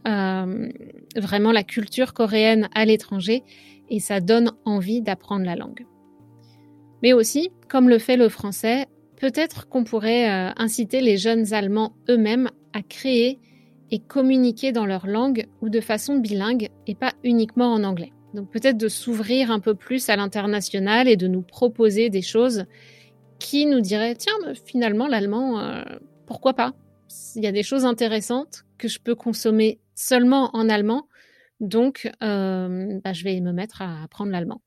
euh, 0.07 0.69
vraiment 1.15 1.51
la 1.51 1.63
culture 1.63 2.13
coréenne 2.13 2.69
à 2.75 2.85
l'étranger 2.85 3.43
et 3.89 3.99
ça 3.99 4.19
donne 4.19 4.51
envie 4.65 5.01
d'apprendre 5.01 5.45
la 5.45 5.55
langue. 5.55 5.85
Mais 7.03 7.13
aussi, 7.13 7.51
comme 7.69 7.89
le 7.89 7.99
fait 7.99 8.17
le 8.17 8.29
français, 8.29 8.87
peut-être 9.17 9.67
qu'on 9.67 9.83
pourrait 9.83 10.29
euh, 10.29 10.51
inciter 10.57 11.01
les 11.01 11.17
jeunes 11.17 11.53
Allemands 11.53 11.93
eux-mêmes 12.09 12.49
à 12.73 12.81
créer 12.81 13.39
et 13.91 13.99
communiquer 13.99 14.71
dans 14.71 14.85
leur 14.85 15.07
langue 15.07 15.47
ou 15.61 15.69
de 15.69 15.79
façon 15.79 16.17
bilingue 16.17 16.69
et 16.87 16.95
pas 16.95 17.13
uniquement 17.23 17.73
en 17.73 17.83
anglais. 17.83 18.11
Donc 18.33 18.51
peut-être 18.51 18.77
de 18.77 18.89
s'ouvrir 18.89 19.51
un 19.51 19.59
peu 19.59 19.73
plus 19.73 20.09
à 20.09 20.15
l'international 20.15 21.07
et 21.07 21.15
de 21.15 21.27
nous 21.27 21.41
proposer 21.41 22.09
des 22.09 22.21
choses 22.21 22.65
qui 23.39 23.65
nous 23.65 23.81
diraient 23.81 24.15
tiens 24.15 24.33
finalement 24.65 25.07
l'allemand 25.07 25.59
euh, 25.59 25.83
pourquoi 26.25 26.53
pas? 26.53 26.73
Il 27.35 27.43
y 27.43 27.47
a 27.47 27.51
des 27.51 27.63
choses 27.63 27.85
intéressantes 27.85 28.65
que 28.77 28.87
je 28.87 28.99
peux 28.99 29.15
consommer 29.15 29.79
seulement 29.95 30.49
en 30.53 30.67
allemand 30.67 31.07
donc 31.61 32.11
euh, 32.21 32.99
bah, 33.03 33.13
je 33.13 33.23
vais 33.23 33.39
me 33.39 33.53
mettre 33.53 33.81
à 33.81 34.03
apprendre 34.03 34.31
l'allemand 34.31 34.61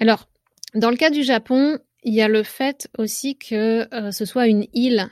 alors 0.00 0.26
dans 0.74 0.90
le 0.90 0.96
cas 0.96 1.10
du 1.10 1.22
Japon 1.22 1.78
il 2.04 2.14
y 2.14 2.20
a 2.20 2.28
le 2.28 2.42
fait 2.42 2.88
aussi 2.98 3.36
que 3.36 3.92
euh, 3.94 4.10
ce 4.10 4.24
soit 4.24 4.46
une 4.46 4.66
île 4.74 5.08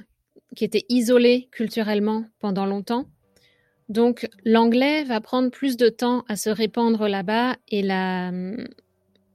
qui 0.54 0.64
était 0.64 0.84
isolée 0.90 1.48
culturellement 1.50 2.26
pendant 2.38 2.66
longtemps. 2.66 3.06
Donc 3.88 4.28
l'anglais 4.44 5.02
va 5.04 5.20
prendre 5.20 5.50
plus 5.50 5.76
de 5.76 5.88
temps 5.88 6.24
à 6.28 6.36
se 6.36 6.50
répandre 6.50 7.08
là-bas 7.08 7.56
et 7.68 7.82
la, 7.82 8.30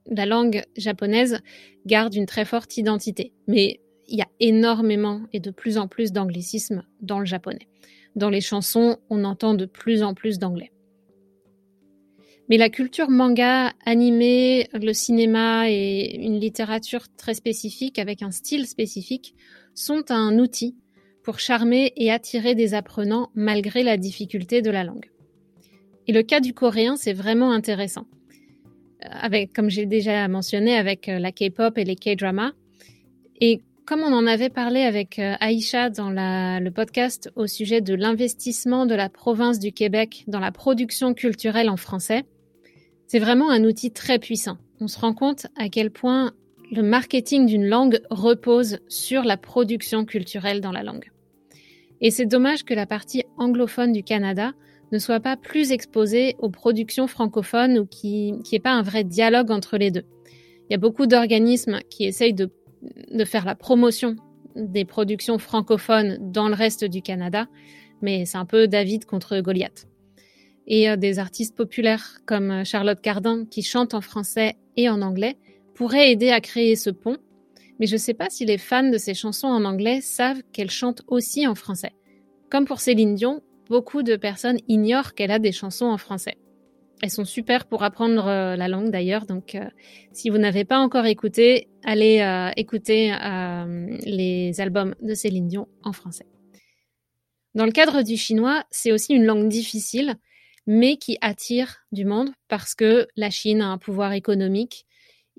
la 0.06 0.26
langue 0.26 0.62
japonaise 0.76 1.40
garde 1.86 2.14
une 2.14 2.26
très 2.26 2.44
forte 2.44 2.76
identité. 2.76 3.32
Mais 3.48 3.80
il 4.06 4.18
y 4.18 4.22
a 4.22 4.28
énormément 4.40 5.22
et 5.32 5.40
de 5.40 5.50
plus 5.50 5.76
en 5.76 5.88
plus 5.88 6.12
d'anglicisme 6.12 6.84
dans 7.00 7.18
le 7.18 7.26
japonais. 7.26 7.68
Dans 8.14 8.30
les 8.30 8.40
chansons, 8.40 8.98
on 9.10 9.24
entend 9.24 9.54
de 9.54 9.66
plus 9.66 10.02
en 10.02 10.14
plus 10.14 10.38
d'anglais. 10.38 10.72
Mais 12.48 12.56
la 12.56 12.70
culture 12.70 13.10
manga, 13.10 13.72
animé, 13.84 14.68
le 14.72 14.92
cinéma 14.94 15.70
et 15.70 16.16
une 16.16 16.40
littérature 16.40 17.06
très 17.16 17.34
spécifique 17.34 17.98
avec 17.98 18.22
un 18.22 18.30
style 18.30 18.66
spécifique 18.66 19.34
sont 19.74 20.10
un 20.10 20.38
outil 20.38 20.74
pour 21.22 21.38
charmer 21.40 21.92
et 21.96 22.10
attirer 22.10 22.54
des 22.54 22.72
apprenants 22.72 23.30
malgré 23.34 23.82
la 23.82 23.98
difficulté 23.98 24.62
de 24.62 24.70
la 24.70 24.82
langue. 24.82 25.10
Et 26.06 26.12
le 26.12 26.22
cas 26.22 26.40
du 26.40 26.54
coréen, 26.54 26.96
c'est 26.96 27.12
vraiment 27.12 27.52
intéressant. 27.52 28.06
Euh, 29.04 29.08
avec, 29.10 29.52
comme 29.52 29.68
j'ai 29.68 29.84
déjà 29.84 30.26
mentionné, 30.26 30.74
avec 30.74 31.08
euh, 31.08 31.18
la 31.18 31.32
K-pop 31.32 31.76
et 31.76 31.84
les 31.84 31.96
K-dramas. 31.96 32.52
Et 33.42 33.60
comme 33.84 34.00
on 34.00 34.12
en 34.12 34.26
avait 34.26 34.48
parlé 34.48 34.80
avec 34.80 35.18
euh, 35.18 35.34
Aïcha 35.40 35.90
dans 35.90 36.10
le 36.10 36.70
podcast 36.70 37.30
au 37.36 37.46
sujet 37.46 37.82
de 37.82 37.94
l'investissement 37.94 38.86
de 38.86 38.94
la 38.94 39.10
province 39.10 39.58
du 39.58 39.72
Québec 39.72 40.24
dans 40.26 40.40
la 40.40 40.50
production 40.50 41.12
culturelle 41.12 41.68
en 41.68 41.76
français, 41.76 42.24
c'est 43.08 43.18
vraiment 43.18 43.50
un 43.50 43.64
outil 43.64 43.90
très 43.90 44.18
puissant. 44.18 44.58
On 44.80 44.86
se 44.86 45.00
rend 45.00 45.14
compte 45.14 45.46
à 45.56 45.68
quel 45.68 45.90
point 45.90 46.32
le 46.70 46.82
marketing 46.82 47.46
d'une 47.46 47.66
langue 47.66 48.00
repose 48.10 48.78
sur 48.86 49.24
la 49.24 49.38
production 49.38 50.04
culturelle 50.04 50.60
dans 50.60 50.72
la 50.72 50.82
langue. 50.82 51.10
Et 52.02 52.10
c'est 52.10 52.26
dommage 52.26 52.64
que 52.64 52.74
la 52.74 52.86
partie 52.86 53.24
anglophone 53.38 53.92
du 53.92 54.04
Canada 54.04 54.52
ne 54.92 54.98
soit 54.98 55.20
pas 55.20 55.36
plus 55.36 55.72
exposée 55.72 56.36
aux 56.38 56.50
productions 56.50 57.06
francophones 57.06 57.78
ou 57.78 57.86
qu'il 57.86 58.34
n'y 58.34 58.42
ait 58.52 58.60
pas 58.60 58.72
un 58.72 58.82
vrai 58.82 59.04
dialogue 59.04 59.50
entre 59.50 59.78
les 59.78 59.90
deux. 59.90 60.04
Il 60.68 60.72
y 60.72 60.74
a 60.74 60.78
beaucoup 60.78 61.06
d'organismes 61.06 61.80
qui 61.88 62.04
essayent 62.04 62.34
de, 62.34 62.50
de 63.10 63.24
faire 63.24 63.46
la 63.46 63.54
promotion 63.54 64.16
des 64.54 64.84
productions 64.84 65.38
francophones 65.38 66.18
dans 66.30 66.48
le 66.48 66.54
reste 66.54 66.84
du 66.84 67.00
Canada, 67.00 67.48
mais 68.02 68.26
c'est 68.26 68.38
un 68.38 68.44
peu 68.44 68.68
David 68.68 69.06
contre 69.06 69.40
Goliath 69.40 69.88
et 70.68 70.88
euh, 70.88 70.96
des 70.96 71.18
artistes 71.18 71.56
populaires 71.56 72.18
comme 72.26 72.50
euh, 72.50 72.64
Charlotte 72.64 73.00
Cardin 73.00 73.44
qui 73.46 73.62
chantent 73.62 73.94
en 73.94 74.00
français 74.00 74.56
et 74.76 74.88
en 74.88 75.02
anglais 75.02 75.36
pourraient 75.74 76.12
aider 76.12 76.30
à 76.30 76.40
créer 76.40 76.76
ce 76.76 76.90
pont. 76.90 77.16
Mais 77.80 77.86
je 77.86 77.94
ne 77.94 77.98
sais 77.98 78.14
pas 78.14 78.28
si 78.28 78.44
les 78.44 78.58
fans 78.58 78.88
de 78.88 78.98
ces 78.98 79.14
chansons 79.14 79.48
en 79.48 79.64
anglais 79.64 80.00
savent 80.00 80.42
qu'elle 80.52 80.70
chante 80.70 81.02
aussi 81.08 81.46
en 81.46 81.54
français. 81.54 81.92
Comme 82.50 82.64
pour 82.64 82.80
Céline 82.80 83.14
Dion, 83.14 83.42
beaucoup 83.68 84.02
de 84.02 84.16
personnes 84.16 84.58
ignorent 84.68 85.14
qu'elle 85.14 85.30
a 85.30 85.38
des 85.38 85.52
chansons 85.52 85.86
en 85.86 85.98
français. 85.98 86.36
Elles 87.00 87.10
sont 87.10 87.24
super 87.24 87.66
pour 87.66 87.84
apprendre 87.84 88.26
euh, 88.26 88.56
la 88.56 88.66
langue 88.66 88.90
d'ailleurs, 88.90 89.26
donc 89.26 89.56
si 90.12 90.30
vous 90.30 90.38
n'avez 90.38 90.64
pas 90.64 90.78
encore 90.78 91.06
écouté, 91.06 91.68
allez 91.84 92.50
écouter 92.56 93.14
les 94.04 94.60
albums 94.60 94.96
de 95.00 95.14
Céline 95.14 95.46
Dion 95.46 95.68
en 95.84 95.92
français. 95.92 96.26
Dans 97.54 97.64
le 97.64 97.70
cadre 97.70 98.02
du 98.02 98.16
chinois, 98.16 98.64
c'est 98.70 98.90
aussi 98.90 99.14
une 99.14 99.24
langue 99.24 99.48
difficile 99.48 100.16
mais 100.68 100.98
qui 100.98 101.16
attire 101.22 101.78
du 101.92 102.04
monde 102.04 102.30
parce 102.46 102.74
que 102.74 103.08
la 103.16 103.30
Chine 103.30 103.62
a 103.62 103.68
un 103.68 103.78
pouvoir 103.78 104.12
économique. 104.12 104.84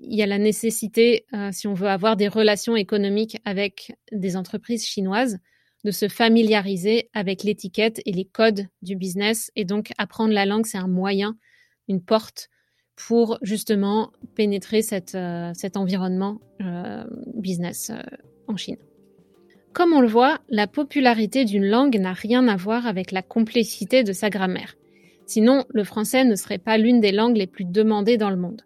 Il 0.00 0.16
y 0.16 0.22
a 0.22 0.26
la 0.26 0.38
nécessité, 0.38 1.24
euh, 1.32 1.50
si 1.52 1.68
on 1.68 1.72
veut 1.72 1.88
avoir 1.88 2.16
des 2.16 2.26
relations 2.26 2.74
économiques 2.74 3.38
avec 3.44 3.92
des 4.10 4.36
entreprises 4.36 4.84
chinoises, 4.84 5.38
de 5.84 5.92
se 5.92 6.08
familiariser 6.08 7.10
avec 7.14 7.44
l'étiquette 7.44 8.02
et 8.06 8.12
les 8.12 8.24
codes 8.24 8.66
du 8.82 8.96
business. 8.96 9.52
Et 9.54 9.64
donc, 9.64 9.92
apprendre 9.98 10.34
la 10.34 10.46
langue, 10.46 10.66
c'est 10.66 10.78
un 10.78 10.88
moyen, 10.88 11.36
une 11.86 12.02
porte 12.02 12.48
pour 12.96 13.38
justement 13.40 14.10
pénétrer 14.34 14.80
euh, 15.14 15.52
cet 15.54 15.76
environnement 15.76 16.40
euh, 16.60 17.04
business 17.36 17.92
en 18.48 18.56
Chine. 18.56 18.78
Comme 19.72 19.92
on 19.92 20.00
le 20.00 20.08
voit, 20.08 20.40
la 20.48 20.66
popularité 20.66 21.44
d'une 21.44 21.66
langue 21.66 21.96
n'a 22.00 22.14
rien 22.14 22.48
à 22.48 22.56
voir 22.56 22.88
avec 22.88 23.12
la 23.12 23.22
complexité 23.22 24.02
de 24.02 24.12
sa 24.12 24.28
grammaire. 24.28 24.74
Sinon, 25.30 25.64
le 25.68 25.84
français 25.84 26.24
ne 26.24 26.34
serait 26.34 26.58
pas 26.58 26.76
l'une 26.76 26.98
des 26.98 27.12
langues 27.12 27.36
les 27.36 27.46
plus 27.46 27.64
demandées 27.64 28.16
dans 28.16 28.30
le 28.30 28.36
monde. 28.36 28.62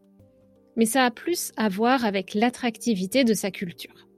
Mais 0.76 0.86
ça 0.86 1.04
a 1.04 1.10
plus 1.10 1.52
à 1.58 1.68
voir 1.68 2.06
avec 2.06 2.32
l'attractivité 2.32 3.22
de 3.22 3.34
sa 3.34 3.50
culture. 3.50 4.08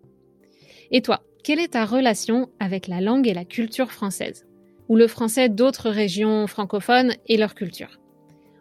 Et 0.92 1.02
toi, 1.02 1.24
quelle 1.42 1.59
est 1.59 1.72
ta 1.72 1.85
relation 1.85 2.48
avec 2.61 2.87
la 2.87 3.00
langue 3.00 3.26
et 3.26 3.35
la 3.35 3.44
culture 3.44 3.90
française? 3.90 4.46
Ou 4.88 4.94
le 4.94 5.09
français 5.09 5.48
d'autres 5.48 5.90
régions 5.90 6.46
francophones 6.46 7.14
et 7.26 7.37
leur 7.37 7.56
culture? 7.56 7.98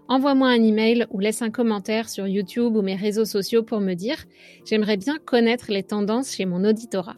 Envoie-moi 0.07 0.47
un 0.47 0.63
email 0.63 1.05
ou 1.11 1.19
laisse 1.19 1.43
un 1.43 1.51
commentaire 1.51 2.09
sur 2.09 2.25
YouTube 2.25 2.75
ou 2.75 2.81
mes 2.81 2.95
réseaux 2.95 3.25
sociaux 3.25 3.61
pour 3.61 3.81
me 3.81 3.93
dire 3.93 4.25
j'aimerais 4.65 4.97
bien 4.97 5.19
connaître 5.23 5.67
les 5.69 5.83
tendances 5.83 6.33
chez 6.33 6.45
mon 6.45 6.65
auditorat. 6.65 7.17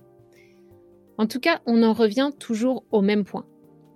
En 1.17 1.27
tout 1.27 1.39
cas, 1.39 1.61
on 1.65 1.81
en 1.81 1.93
revient 1.93 2.31
toujours 2.37 2.83
au 2.91 3.01
même 3.01 3.23
point 3.23 3.45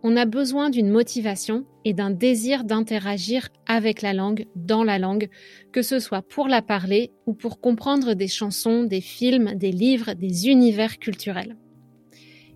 on 0.03 0.15
a 0.17 0.25
besoin 0.25 0.69
d'une 0.69 0.89
motivation 0.89 1.65
et 1.85 1.93
d'un 1.93 2.09
désir 2.09 2.63
d'interagir 2.63 3.49
avec 3.67 4.01
la 4.01 4.13
langue, 4.13 4.47
dans 4.55 4.83
la 4.83 4.99
langue, 4.99 5.29
que 5.71 5.81
ce 5.81 5.99
soit 5.99 6.21
pour 6.21 6.47
la 6.47 6.61
parler 6.61 7.11
ou 7.25 7.33
pour 7.33 7.59
comprendre 7.59 8.13
des 8.13 8.27
chansons, 8.27 8.83
des 8.83 9.01
films, 9.01 9.55
des 9.55 9.71
livres, 9.71 10.13
des 10.13 10.47
univers 10.47 10.97
culturels. 10.97 11.55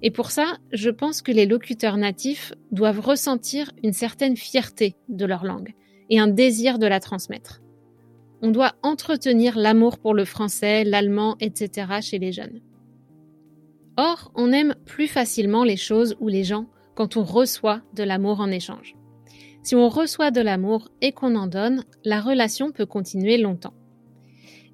Et 0.01 0.11
pour 0.11 0.31
ça, 0.31 0.57
je 0.71 0.89
pense 0.89 1.21
que 1.21 1.31
les 1.31 1.45
locuteurs 1.45 1.97
natifs 1.97 2.53
doivent 2.71 2.99
ressentir 2.99 3.71
une 3.83 3.93
certaine 3.93 4.37
fierté 4.37 4.95
de 5.09 5.25
leur 5.25 5.45
langue 5.45 5.73
et 6.09 6.19
un 6.19 6.27
désir 6.27 6.79
de 6.79 6.87
la 6.87 6.99
transmettre. 6.99 7.61
On 8.41 8.51
doit 8.51 8.73
entretenir 8.83 9.57
l'amour 9.57 9.97
pour 9.97 10.13
le 10.13 10.25
français, 10.25 10.83
l'allemand, 10.83 11.35
etc. 11.39 11.87
chez 12.01 12.19
les 12.19 12.31
jeunes. 12.31 12.61
Or, 13.97 14.31
on 14.35 14.51
aime 14.51 14.75
plus 14.85 15.07
facilement 15.07 15.63
les 15.63 15.77
choses 15.77 16.15
ou 16.19 16.27
les 16.27 16.43
gens 16.43 16.67
quand 16.95 17.17
on 17.17 17.23
reçoit 17.23 17.81
de 17.93 18.03
l'amour 18.03 18.39
en 18.39 18.49
échange. 18.49 18.95
Si 19.63 19.75
on 19.75 19.89
reçoit 19.89 20.31
de 20.31 20.41
l'amour 20.41 20.89
et 21.01 21.11
qu'on 21.11 21.35
en 21.35 21.47
donne, 21.47 21.85
la 22.03 22.21
relation 22.21 22.71
peut 22.71 22.85
continuer 22.85 23.37
longtemps. 23.37 23.73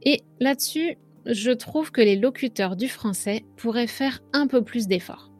Et 0.03 0.21
là-dessus, 0.39 0.97
je 1.25 1.51
trouve 1.51 1.91
que 1.91 2.01
les 2.01 2.15
locuteurs 2.15 2.75
du 2.75 2.88
français 2.88 3.45
pourraient 3.55 3.88
faire 3.88 4.21
un 4.34 4.47
peu 4.47 4.63
plus 4.63 4.88
d'efforts. 4.88 5.31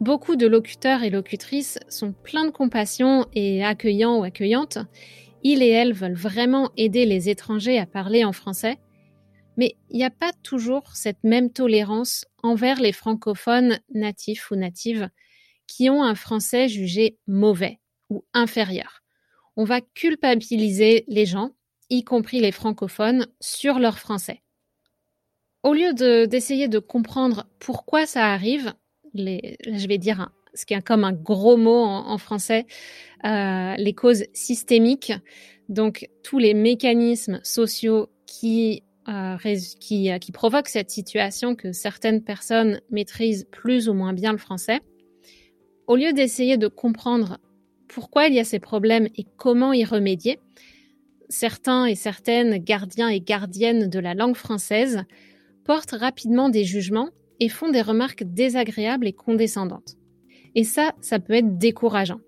Beaucoup 0.00 0.36
de 0.36 0.46
locuteurs 0.46 1.02
et 1.02 1.10
locutrices 1.10 1.78
sont 1.88 2.12
pleins 2.12 2.46
de 2.46 2.52
compassion 2.52 3.26
et 3.32 3.64
accueillants 3.64 4.20
ou 4.20 4.22
accueillantes. 4.22 4.78
Ils 5.42 5.62
et 5.62 5.70
elles 5.70 5.92
veulent 5.92 6.14
vraiment 6.14 6.70
aider 6.76 7.04
les 7.04 7.28
étrangers 7.28 7.78
à 7.78 7.86
parler 7.86 8.24
en 8.24 8.32
français, 8.32 8.78
mais 9.56 9.74
il 9.90 9.96
n'y 9.96 10.04
a 10.04 10.10
pas 10.10 10.30
toujours 10.44 10.94
cette 10.94 11.24
même 11.24 11.50
tolérance 11.50 12.26
envers 12.44 12.80
les 12.80 12.92
francophones 12.92 13.80
natifs 13.92 14.52
ou 14.52 14.54
natives 14.54 15.08
qui 15.68 15.88
ont 15.88 16.02
un 16.02 16.16
français 16.16 16.68
jugé 16.68 17.18
mauvais 17.28 17.78
ou 18.10 18.24
inférieur. 18.34 19.02
On 19.54 19.62
va 19.62 19.80
culpabiliser 19.80 21.04
les 21.06 21.26
gens, 21.26 21.52
y 21.90 22.02
compris 22.02 22.40
les 22.40 22.50
francophones, 22.50 23.28
sur 23.40 23.78
leur 23.78 24.00
français. 24.00 24.42
Au 25.62 25.74
lieu 25.74 25.92
d'essayer 26.26 26.66
de, 26.66 26.78
comprendre 26.78 27.46
pourquoi 27.60 28.06
ça 28.06 28.26
arrive, 28.26 28.72
je 29.14 29.86
vais 29.86 29.98
dire 29.98 30.30
ce 30.54 30.64
qui 30.64 30.74
est 30.74 30.82
comme 30.82 31.04
un 31.04 31.12
gros 31.12 31.56
mot 31.56 31.84
en, 31.84 32.18
français, 32.18 32.66
euh, 33.24 33.74
les 33.76 33.94
causes 33.94 34.24
systémiques, 34.32 35.12
donc 35.68 36.08
tous 36.22 36.38
les 36.38 36.54
mécanismes 36.54 37.40
sociaux 37.42 38.08
euh, 38.44 39.36
qui, 39.80 40.10
qui 40.20 40.32
provoquent 40.32 40.68
cette 40.68 40.90
situation 40.90 41.54
que 41.54 41.72
certaines 41.72 42.22
personnes 42.22 42.80
maîtrisent 42.90 43.46
plus 43.50 43.88
ou 43.88 43.94
moins 43.94 44.12
bien 44.12 44.32
le 44.32 44.38
français, 44.38 44.80
au 45.88 45.96
lieu 45.96 46.12
d'essayer 46.12 46.56
de 46.56 46.68
comprendre 46.68 47.38
pourquoi 47.88 48.28
il 48.28 48.34
y 48.34 48.38
a 48.38 48.44
ces 48.44 48.60
problèmes 48.60 49.08
et 49.16 49.26
comment 49.36 49.72
y 49.72 49.84
remédier, 49.84 50.38
certains 51.30 51.86
et 51.86 51.94
certaines 51.94 52.58
gardiens 52.58 53.08
et 53.08 53.20
gardiennes 53.20 53.88
de 53.88 53.98
la 53.98 54.14
langue 54.14 54.36
française 54.36 55.04
portent 55.64 55.92
rapidement 55.92 56.50
des 56.50 56.64
jugements 56.64 57.08
et 57.40 57.48
font 57.48 57.70
des 57.70 57.82
remarques 57.82 58.22
désagréables 58.24 59.06
et 59.06 59.12
condescendantes. 59.12 59.96
Et 60.54 60.64
ça, 60.64 60.92
ça 61.00 61.18
peut 61.18 61.34
être 61.34 61.58
décourageant. 61.58 62.20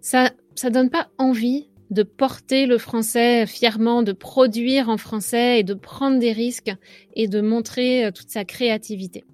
Ça, 0.00 0.30
ça 0.54 0.70
donne 0.70 0.90
pas 0.90 1.08
envie 1.18 1.68
de 1.90 2.04
porter 2.04 2.66
le 2.66 2.78
français 2.78 3.46
fièrement, 3.46 4.02
de 4.02 4.12
produire 4.12 4.88
en 4.88 4.96
français 4.96 5.60
et 5.60 5.64
de 5.64 5.74
prendre 5.74 6.18
des 6.18 6.32
risques 6.32 6.72
et 7.14 7.28
de 7.28 7.40
montrer 7.40 8.06
euh, 8.06 8.10
toute 8.10 8.30
sa 8.30 8.44
créativité. 8.44 9.24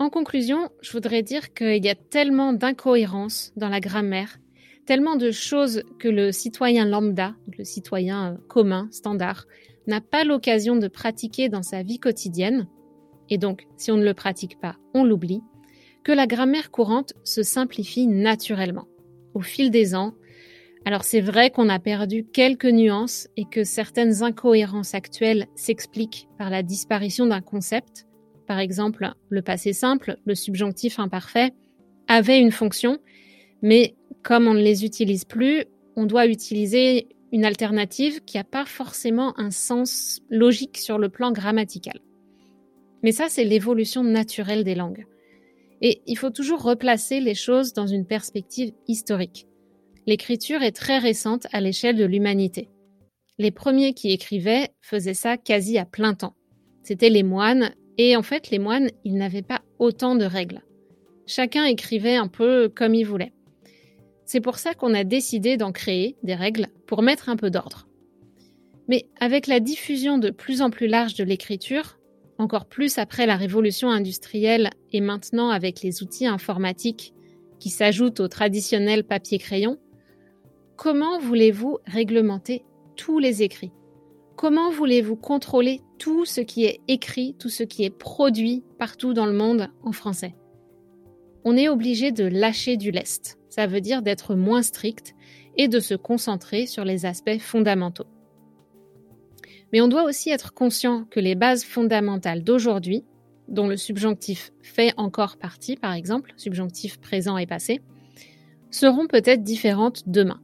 En 0.00 0.08
conclusion, 0.08 0.70
je 0.80 0.92
voudrais 0.92 1.22
dire 1.22 1.52
qu'il 1.52 1.84
y 1.84 1.90
a 1.90 1.94
tellement 1.94 2.54
d'incohérences 2.54 3.52
dans 3.56 3.68
la 3.68 3.80
grammaire 3.80 4.38
tellement 4.86 5.14
de 5.14 5.30
choses 5.30 5.82
que 5.98 6.08
le 6.08 6.32
citoyen 6.32 6.86
lambda, 6.86 7.36
le 7.56 7.64
citoyen 7.64 8.32
euh, 8.32 8.36
commun, 8.48 8.88
standard, 8.90 9.44
n'a 9.86 10.00
pas 10.00 10.24
l'occasion 10.24 10.74
de 10.74 10.88
pratiquer 10.88 11.50
dans 11.50 11.62
sa 11.62 11.82
vie 11.82 12.00
quotidienne, 12.00 12.66
et 13.28 13.36
donc 13.36 13.66
si 13.76 13.92
on 13.92 13.98
ne 13.98 14.04
le 14.04 14.14
pratique 14.14 14.58
pas, 14.58 14.76
on 14.94 15.04
l'oublie, 15.04 15.42
que 16.02 16.12
la 16.12 16.26
grammaire 16.26 16.70
courante 16.70 17.12
se 17.22 17.42
simplifie 17.42 18.06
naturellement, 18.06 18.88
au 19.34 19.42
fil 19.42 19.70
des 19.70 19.94
ans. 19.94 20.14
Alors 20.86 21.04
c'est 21.04 21.20
vrai 21.20 21.50
qu'on 21.50 21.68
a 21.68 21.78
perdu 21.78 22.24
quelques 22.24 22.64
nuances 22.64 23.28
et 23.36 23.44
que 23.44 23.64
certaines 23.64 24.22
incohérences 24.22 24.94
actuelles 24.94 25.46
s'expliquent 25.54 26.26
par 26.38 26.48
la 26.48 26.62
disparition 26.62 27.26
d'un 27.26 27.42
concept. 27.42 28.06
Par 28.50 28.58
exemple, 28.58 29.12
le 29.28 29.42
passé 29.42 29.72
simple, 29.72 30.16
le 30.24 30.34
subjonctif 30.34 30.98
imparfait, 30.98 31.52
avait 32.08 32.40
une 32.40 32.50
fonction, 32.50 32.98
mais 33.62 33.94
comme 34.24 34.48
on 34.48 34.54
ne 34.54 34.60
les 34.60 34.84
utilise 34.84 35.24
plus, 35.24 35.66
on 35.94 36.04
doit 36.04 36.26
utiliser 36.26 37.06
une 37.30 37.44
alternative 37.44 38.24
qui 38.24 38.38
n'a 38.38 38.42
pas 38.42 38.64
forcément 38.64 39.38
un 39.38 39.52
sens 39.52 40.20
logique 40.30 40.78
sur 40.78 40.98
le 40.98 41.08
plan 41.08 41.30
grammatical. 41.30 42.00
Mais 43.04 43.12
ça, 43.12 43.26
c'est 43.28 43.44
l'évolution 43.44 44.02
naturelle 44.02 44.64
des 44.64 44.74
langues. 44.74 45.06
Et 45.80 46.02
il 46.08 46.18
faut 46.18 46.30
toujours 46.30 46.64
replacer 46.64 47.20
les 47.20 47.36
choses 47.36 47.72
dans 47.72 47.86
une 47.86 48.04
perspective 48.04 48.72
historique. 48.88 49.46
L'écriture 50.08 50.64
est 50.64 50.74
très 50.74 50.98
récente 50.98 51.46
à 51.52 51.60
l'échelle 51.60 51.94
de 51.94 52.04
l'humanité. 52.04 52.68
Les 53.38 53.52
premiers 53.52 53.94
qui 53.94 54.10
écrivaient 54.10 54.70
faisaient 54.80 55.14
ça 55.14 55.36
quasi 55.36 55.78
à 55.78 55.84
plein 55.84 56.14
temps. 56.14 56.34
C'étaient 56.82 57.10
les 57.10 57.22
moines, 57.22 57.74
et 58.02 58.16
en 58.16 58.22
fait, 58.22 58.48
les 58.48 58.58
moines, 58.58 58.88
ils 59.04 59.18
n'avaient 59.18 59.42
pas 59.42 59.60
autant 59.78 60.14
de 60.14 60.24
règles. 60.24 60.62
Chacun 61.26 61.66
écrivait 61.66 62.16
un 62.16 62.28
peu 62.28 62.70
comme 62.74 62.94
il 62.94 63.04
voulait. 63.04 63.34
C'est 64.24 64.40
pour 64.40 64.56
ça 64.56 64.72
qu'on 64.72 64.94
a 64.94 65.04
décidé 65.04 65.58
d'en 65.58 65.70
créer 65.70 66.16
des 66.22 66.34
règles 66.34 66.68
pour 66.86 67.02
mettre 67.02 67.28
un 67.28 67.36
peu 67.36 67.50
d'ordre. 67.50 67.86
Mais 68.88 69.04
avec 69.20 69.46
la 69.46 69.60
diffusion 69.60 70.16
de 70.16 70.30
plus 70.30 70.62
en 70.62 70.70
plus 70.70 70.86
large 70.86 71.12
de 71.12 71.24
l'écriture, 71.24 71.98
encore 72.38 72.64
plus 72.64 72.96
après 72.96 73.26
la 73.26 73.36
révolution 73.36 73.90
industrielle 73.90 74.70
et 74.92 75.02
maintenant 75.02 75.50
avec 75.50 75.82
les 75.82 76.02
outils 76.02 76.26
informatiques 76.26 77.12
qui 77.58 77.68
s'ajoutent 77.68 78.20
au 78.20 78.28
traditionnel 78.28 79.04
papier-crayon, 79.04 79.76
comment 80.74 81.18
voulez-vous 81.18 81.76
réglementer 81.84 82.64
tous 82.96 83.18
les 83.18 83.42
écrits? 83.42 83.72
Comment 84.40 84.70
voulez-vous 84.70 85.16
contrôler 85.16 85.82
tout 85.98 86.24
ce 86.24 86.40
qui 86.40 86.64
est 86.64 86.80
écrit, 86.88 87.36
tout 87.38 87.50
ce 87.50 87.62
qui 87.62 87.84
est 87.84 87.90
produit 87.90 88.64
partout 88.78 89.12
dans 89.12 89.26
le 89.26 89.34
monde 89.34 89.68
en 89.82 89.92
français? 89.92 90.34
On 91.44 91.58
est 91.58 91.68
obligé 91.68 92.10
de 92.10 92.24
lâcher 92.24 92.78
du 92.78 92.90
lest 92.90 93.36
ça 93.50 93.66
veut 93.66 93.82
dire 93.82 94.00
d'être 94.00 94.34
moins 94.34 94.62
strict 94.62 95.14
et 95.58 95.68
de 95.68 95.80
se 95.80 95.94
concentrer 95.94 96.64
sur 96.64 96.84
les 96.84 97.04
aspects 97.04 97.38
fondamentaux. 97.38 98.06
Mais 99.72 99.82
on 99.82 99.88
doit 99.88 100.04
aussi 100.04 100.30
être 100.30 100.54
conscient 100.54 101.04
que 101.10 101.20
les 101.20 101.34
bases 101.34 101.64
fondamentales 101.64 102.42
d'aujourd'hui, 102.42 103.04
dont 103.48 103.68
le 103.68 103.76
subjonctif 103.76 104.52
fait 104.62 104.94
encore 104.96 105.36
partie 105.36 105.76
par 105.76 105.92
exemple, 105.92 106.32
subjonctif 106.38 106.98
présent 106.98 107.36
et 107.36 107.46
passé, 107.46 107.82
seront 108.70 109.06
peut-être 109.06 109.42
différentes 109.42 110.08
demain. 110.08 110.40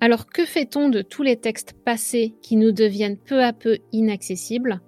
Alors 0.00 0.26
que 0.26 0.44
fait-on 0.44 0.88
de 0.88 1.02
tous 1.02 1.22
les 1.22 1.36
textes 1.36 1.72
passés 1.72 2.34
qui 2.42 2.56
nous 2.56 2.72
deviennent 2.72 3.16
peu 3.16 3.42
à 3.42 3.52
peu 3.52 3.78
inaccessibles? 3.92 4.80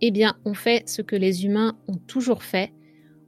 Eh 0.00 0.10
bien, 0.10 0.36
on 0.44 0.52
fait 0.52 0.88
ce 0.88 1.00
que 1.00 1.16
les 1.16 1.44
humains 1.44 1.78
ont 1.88 1.96
toujours 1.96 2.42
fait, 2.42 2.72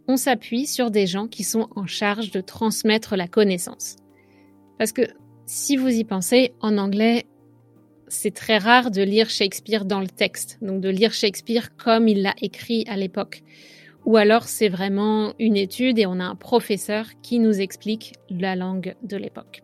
on 0.09 0.17
s'appuie 0.17 0.67
sur 0.67 0.91
des 0.91 1.07
gens 1.07 1.29
qui 1.29 1.45
sont 1.45 1.69
en 1.77 1.87
charge 1.87 2.31
de 2.31 2.41
transmettre 2.41 3.15
la 3.15 3.29
connaissance. 3.29 3.97
Parce 4.79 4.93
que 4.93 5.03
si 5.47 5.77
vous 5.77 5.89
y 5.89 6.05
pensez, 6.05 6.53
en 6.61 6.79
anglais, 6.79 7.27
c'est 8.09 8.35
très 8.35 8.59
rare 8.59 8.91
de 8.91 9.03
lire 9.03 9.29
Shakespeare 9.29 9.85
dans 9.85 10.01
le 10.01 10.09
texte, 10.09 10.59
donc 10.63 10.81
de 10.81 10.89
lire 10.89 11.13
Shakespeare 11.13 11.77
comme 11.77 12.09
il 12.09 12.23
l'a 12.23 12.35
écrit 12.41 12.85
à 12.89 12.97
l'époque. 12.97 13.43
Ou 14.07 14.17
alors 14.17 14.45
c'est 14.45 14.71
vraiment 14.71 15.35
une 15.39 15.57
étude 15.57 15.99
et 15.99 16.07
on 16.07 16.21
a 16.21 16.25
un 16.25 16.37
professeur 16.37 17.07
qui 17.23 17.39
nous 17.39 17.61
explique 17.61 18.15
la 18.31 18.57
langue 18.57 18.95
de 19.03 19.17
l'époque. 19.19 19.63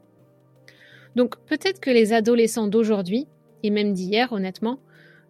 Donc 1.15 1.37
peut-être 1.47 1.81
que 1.81 1.91
les 1.91 2.13
adolescents 2.13 2.67
d'aujourd'hui, 2.67 3.27
et 3.63 3.71
même 3.71 3.93
d'hier 3.93 4.33
honnêtement, 4.33 4.81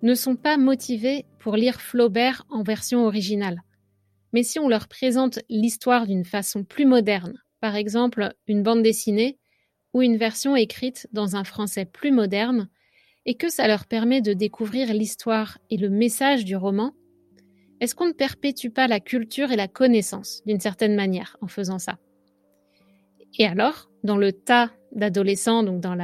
ne 0.03 0.15
sont 0.15 0.37
pas 0.37 0.57
motivés 0.57 1.25
pour 1.39 1.57
lire 1.57 1.81
Flaubert 1.81 2.47
en 2.51 2.63
version 2.63 3.07
originale. 3.07 3.63
Mais 4.33 4.43
si 4.43 4.59
on 4.59 4.69
leur 4.69 4.89
présente 4.89 5.39
l'histoire 5.49 6.07
d'une 6.07 6.25
façon 6.25 6.65
plus 6.65 6.87
moderne, 6.87 7.39
par 7.61 7.77
exemple 7.77 8.35
une 8.47 8.63
bande 8.63 8.83
dessinée 8.83 9.39
ou 9.93 10.03
une 10.03 10.17
version 10.17 10.57
écrite 10.57 11.09
dans 11.13 11.37
un 11.37 11.45
français 11.45 11.85
plus 11.85 12.11
moderne, 12.11 12.69
et 13.27 13.37
que 13.37 13.49
ça 13.49 13.67
leur 13.69 13.87
permet 13.87 14.21
de 14.21 14.33
découvrir 14.33 14.93
l'histoire 14.93 15.59
et 15.71 15.77
le 15.77 15.89
message 15.89 16.45
du 16.45 16.57
roman, 16.57 16.93
est-ce 17.81 17.95
qu'on 17.95 18.09
ne 18.09 18.13
perpétue 18.13 18.69
pas 18.69 18.87
la 18.87 19.01
culture 19.01 19.51
et 19.51 19.57
la 19.57 19.69
connaissance 19.69 20.43
d'une 20.47 20.61
certaine 20.61 20.95
manière 20.95 21.37
en 21.41 21.49
faisant 21.49 21.79
ça? 21.79 21.99
Et 23.39 23.47
alors, 23.47 23.91
dans 24.05 24.17
le 24.17 24.33
tas 24.33 24.71
d'adolescents, 24.95 25.63
donc 25.63 25.81
dans 25.81 25.97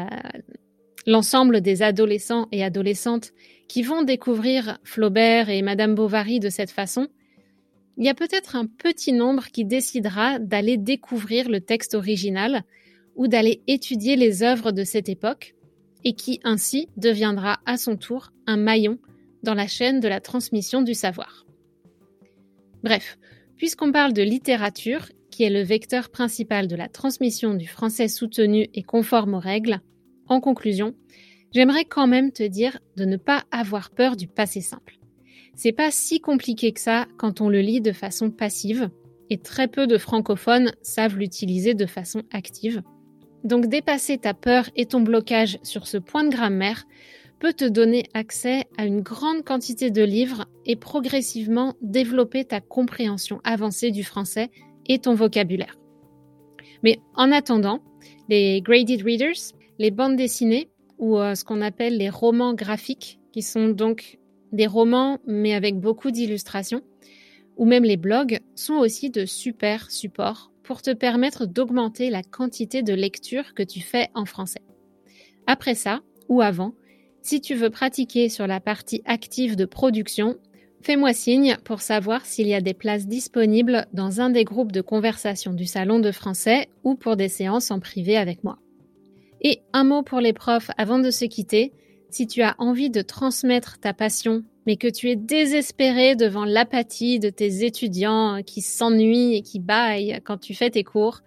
l'ensemble 1.06 1.60
des 1.60 1.82
adolescents 1.82 2.48
et 2.52 2.64
adolescentes 2.64 3.32
qui 3.68 3.82
vont 3.82 4.02
découvrir 4.02 4.78
Flaubert 4.84 5.48
et 5.48 5.62
Madame 5.62 5.94
Bovary 5.94 6.40
de 6.40 6.48
cette 6.48 6.70
façon, 6.70 7.08
il 7.96 8.04
y 8.04 8.08
a 8.08 8.14
peut-être 8.14 8.56
un 8.56 8.66
petit 8.66 9.12
nombre 9.12 9.46
qui 9.46 9.64
décidera 9.64 10.38
d'aller 10.38 10.76
découvrir 10.76 11.48
le 11.48 11.60
texte 11.60 11.94
original 11.94 12.62
ou 13.16 13.28
d'aller 13.28 13.62
étudier 13.66 14.16
les 14.16 14.42
œuvres 14.42 14.72
de 14.72 14.84
cette 14.84 15.08
époque 15.08 15.54
et 16.04 16.14
qui 16.14 16.40
ainsi 16.44 16.88
deviendra 16.96 17.60
à 17.66 17.76
son 17.76 17.96
tour 17.96 18.32
un 18.46 18.56
maillon 18.56 18.98
dans 19.42 19.54
la 19.54 19.66
chaîne 19.66 20.00
de 20.00 20.08
la 20.08 20.20
transmission 20.20 20.82
du 20.82 20.94
savoir. 20.94 21.44
Bref, 22.82 23.18
Puisqu'on 23.60 23.92
parle 23.92 24.14
de 24.14 24.22
littérature, 24.22 25.10
est 25.42 25.50
le 25.50 25.62
vecteur 25.62 26.10
principal 26.10 26.68
de 26.68 26.76
la 26.76 26.88
transmission 26.88 27.54
du 27.54 27.66
français 27.66 28.08
soutenu 28.08 28.68
et 28.74 28.82
conforme 28.82 29.34
aux 29.34 29.40
règles, 29.40 29.80
en 30.28 30.40
conclusion, 30.40 30.94
j'aimerais 31.52 31.84
quand 31.84 32.06
même 32.06 32.32
te 32.32 32.42
dire 32.42 32.78
de 32.96 33.04
ne 33.04 33.16
pas 33.16 33.44
avoir 33.50 33.90
peur 33.90 34.16
du 34.16 34.28
passé 34.28 34.60
simple. 34.60 34.98
C'est 35.54 35.72
pas 35.72 35.90
si 35.90 36.20
compliqué 36.20 36.72
que 36.72 36.80
ça 36.80 37.06
quand 37.18 37.40
on 37.40 37.48
le 37.48 37.60
lit 37.60 37.80
de 37.80 37.92
façon 37.92 38.30
passive, 38.30 38.90
et 39.30 39.38
très 39.38 39.68
peu 39.68 39.86
de 39.86 39.98
francophones 39.98 40.72
savent 40.82 41.16
l'utiliser 41.16 41.74
de 41.74 41.86
façon 41.86 42.22
active. 42.32 42.82
Donc 43.44 43.66
dépasser 43.66 44.18
ta 44.18 44.34
peur 44.34 44.68
et 44.76 44.86
ton 44.86 45.00
blocage 45.00 45.58
sur 45.62 45.86
ce 45.86 45.96
point 45.96 46.24
de 46.24 46.30
grammaire 46.30 46.84
peut 47.38 47.52
te 47.54 47.64
donner 47.64 48.04
accès 48.12 48.64
à 48.76 48.84
une 48.84 49.00
grande 49.00 49.44
quantité 49.44 49.90
de 49.90 50.02
livres 50.02 50.46
et 50.66 50.76
progressivement 50.76 51.74
développer 51.80 52.44
ta 52.44 52.60
compréhension 52.60 53.40
avancée 53.44 53.90
du 53.90 54.04
français 54.04 54.50
et 54.86 54.98
ton 54.98 55.14
vocabulaire. 55.14 55.78
Mais 56.82 56.98
en 57.14 57.32
attendant, 57.32 57.80
les 58.28 58.60
graded 58.62 59.02
readers, 59.02 59.54
les 59.78 59.90
bandes 59.90 60.16
dessinées 60.16 60.70
ou 60.98 61.18
euh, 61.18 61.34
ce 61.34 61.44
qu'on 61.44 61.62
appelle 61.62 61.96
les 61.96 62.10
romans 62.10 62.54
graphiques, 62.54 63.18
qui 63.32 63.42
sont 63.42 63.68
donc 63.68 64.18
des 64.52 64.66
romans 64.66 65.18
mais 65.26 65.54
avec 65.54 65.78
beaucoup 65.78 66.10
d'illustrations, 66.10 66.82
ou 67.56 67.64
même 67.64 67.84
les 67.84 67.96
blogs, 67.96 68.40
sont 68.54 68.74
aussi 68.74 69.10
de 69.10 69.24
super 69.26 69.90
supports 69.90 70.52
pour 70.62 70.82
te 70.82 70.92
permettre 70.92 71.46
d'augmenter 71.46 72.10
la 72.10 72.22
quantité 72.22 72.82
de 72.82 72.94
lecture 72.94 73.54
que 73.54 73.62
tu 73.62 73.80
fais 73.80 74.08
en 74.14 74.24
français. 74.24 74.62
Après 75.46 75.74
ça, 75.74 76.00
ou 76.28 76.42
avant, 76.42 76.74
si 77.22 77.40
tu 77.40 77.54
veux 77.54 77.70
pratiquer 77.70 78.28
sur 78.28 78.46
la 78.46 78.60
partie 78.60 79.02
active 79.04 79.56
de 79.56 79.64
production, 79.64 80.36
fais-moi 80.82 81.12
signe 81.12 81.56
pour 81.64 81.80
savoir 81.80 82.26
s'il 82.26 82.46
y 82.46 82.54
a 82.54 82.60
des 82.60 82.74
places 82.74 83.06
disponibles 83.06 83.86
dans 83.92 84.20
un 84.20 84.30
des 84.30 84.44
groupes 84.44 84.72
de 84.72 84.80
conversation 84.80 85.52
du 85.52 85.66
salon 85.66 85.98
de 85.98 86.12
français 86.12 86.68
ou 86.84 86.94
pour 86.94 87.16
des 87.16 87.28
séances 87.28 87.70
en 87.70 87.80
privé 87.80 88.16
avec 88.16 88.44
moi. 88.44 88.58
Et 89.42 89.60
un 89.72 89.84
mot 89.84 90.02
pour 90.02 90.20
les 90.20 90.32
profs 90.32 90.70
avant 90.76 90.98
de 90.98 91.10
se 91.10 91.24
quitter. 91.24 91.72
Si 92.10 92.26
tu 92.26 92.42
as 92.42 92.56
envie 92.58 92.90
de 92.90 93.02
transmettre 93.02 93.78
ta 93.78 93.94
passion, 93.94 94.42
mais 94.66 94.76
que 94.76 94.88
tu 94.88 95.08
es 95.08 95.16
désespéré 95.16 96.16
devant 96.16 96.44
l'apathie 96.44 97.18
de 97.18 97.30
tes 97.30 97.64
étudiants 97.64 98.42
qui 98.44 98.62
s'ennuient 98.62 99.36
et 99.36 99.42
qui 99.42 99.60
baillent 99.60 100.20
quand 100.24 100.38
tu 100.38 100.54
fais 100.54 100.70
tes 100.70 100.84
cours, 100.84 101.20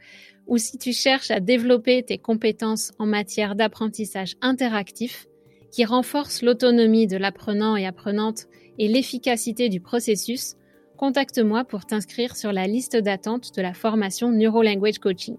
ou 0.46 0.58
si 0.58 0.78
tu 0.78 0.94
cherches 0.94 1.32
à 1.32 1.39
développer 1.39 2.04
tes 2.04 2.18
compétences 2.18 2.92
en 3.00 3.06
matière 3.06 3.56
d'apprentissage 3.56 4.36
interactif, 4.42 5.28
qui 5.74 5.86
renforce 5.86 6.44
l'autonomie 6.44 7.08
de 7.08 7.18
l'apprenant 7.18 7.76
et 7.76 7.88
apprenante 7.88 8.46
et 8.78 8.88
l'efficacité 8.88 9.70
du 9.70 9.82
processus, 9.82 10.54
contacte-moi 10.98 11.64
pour 11.64 11.86
t'inscrire 11.86 12.36
sur 12.38 12.54
la 12.54 12.68
liste 12.68 12.96
d'attente 12.96 13.56
de 13.56 13.62
la 13.64 13.74
formation 13.74 14.32
Neuro-Language 14.32 15.00
Coaching. 15.00 15.36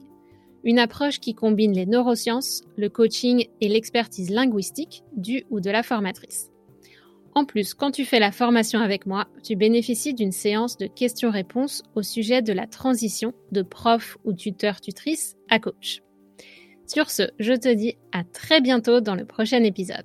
Une 0.65 0.81
approche 0.81 1.21
qui 1.21 1.35
combine 1.35 1.73
les 1.73 1.87
neurosciences, 1.87 2.63
le 2.77 2.89
coaching 2.89 3.47
et 3.61 3.69
l'expertise 3.69 4.31
linguistique 4.31 5.05
du 5.17 5.45
ou 5.51 5.61
de 5.61 5.71
la 5.71 5.85
formatrice. 5.85 6.51
En 7.37 7.45
plus, 7.45 7.73
quand 7.73 7.93
tu 7.93 8.05
fais 8.05 8.19
la 8.19 8.33
formation 8.33 8.81
avec 8.81 9.07
moi, 9.07 9.29
tu 9.45 9.55
bénéficies 9.55 10.15
d'une 10.15 10.33
séance 10.33 10.77
de 10.79 10.87
questions-réponses 10.87 11.85
au 11.95 12.03
sujet 12.03 12.43
de 12.43 12.53
la 12.53 12.67
transition 12.67 13.35
de 13.53 13.63
prof 13.63 14.19
ou 14.25 14.33
tuteur-tutrice 14.33 15.37
à 15.49 15.61
coach. 15.61 16.03
Sur 16.87 17.11
ce, 17.11 17.23
je 17.39 17.53
te 17.53 17.73
dis 17.73 17.97
à 18.11 18.25
très 18.25 18.61
bientôt 18.61 19.01
dans 19.01 19.15
le 19.15 19.25
prochain 19.25 19.63
épisode. 19.63 20.05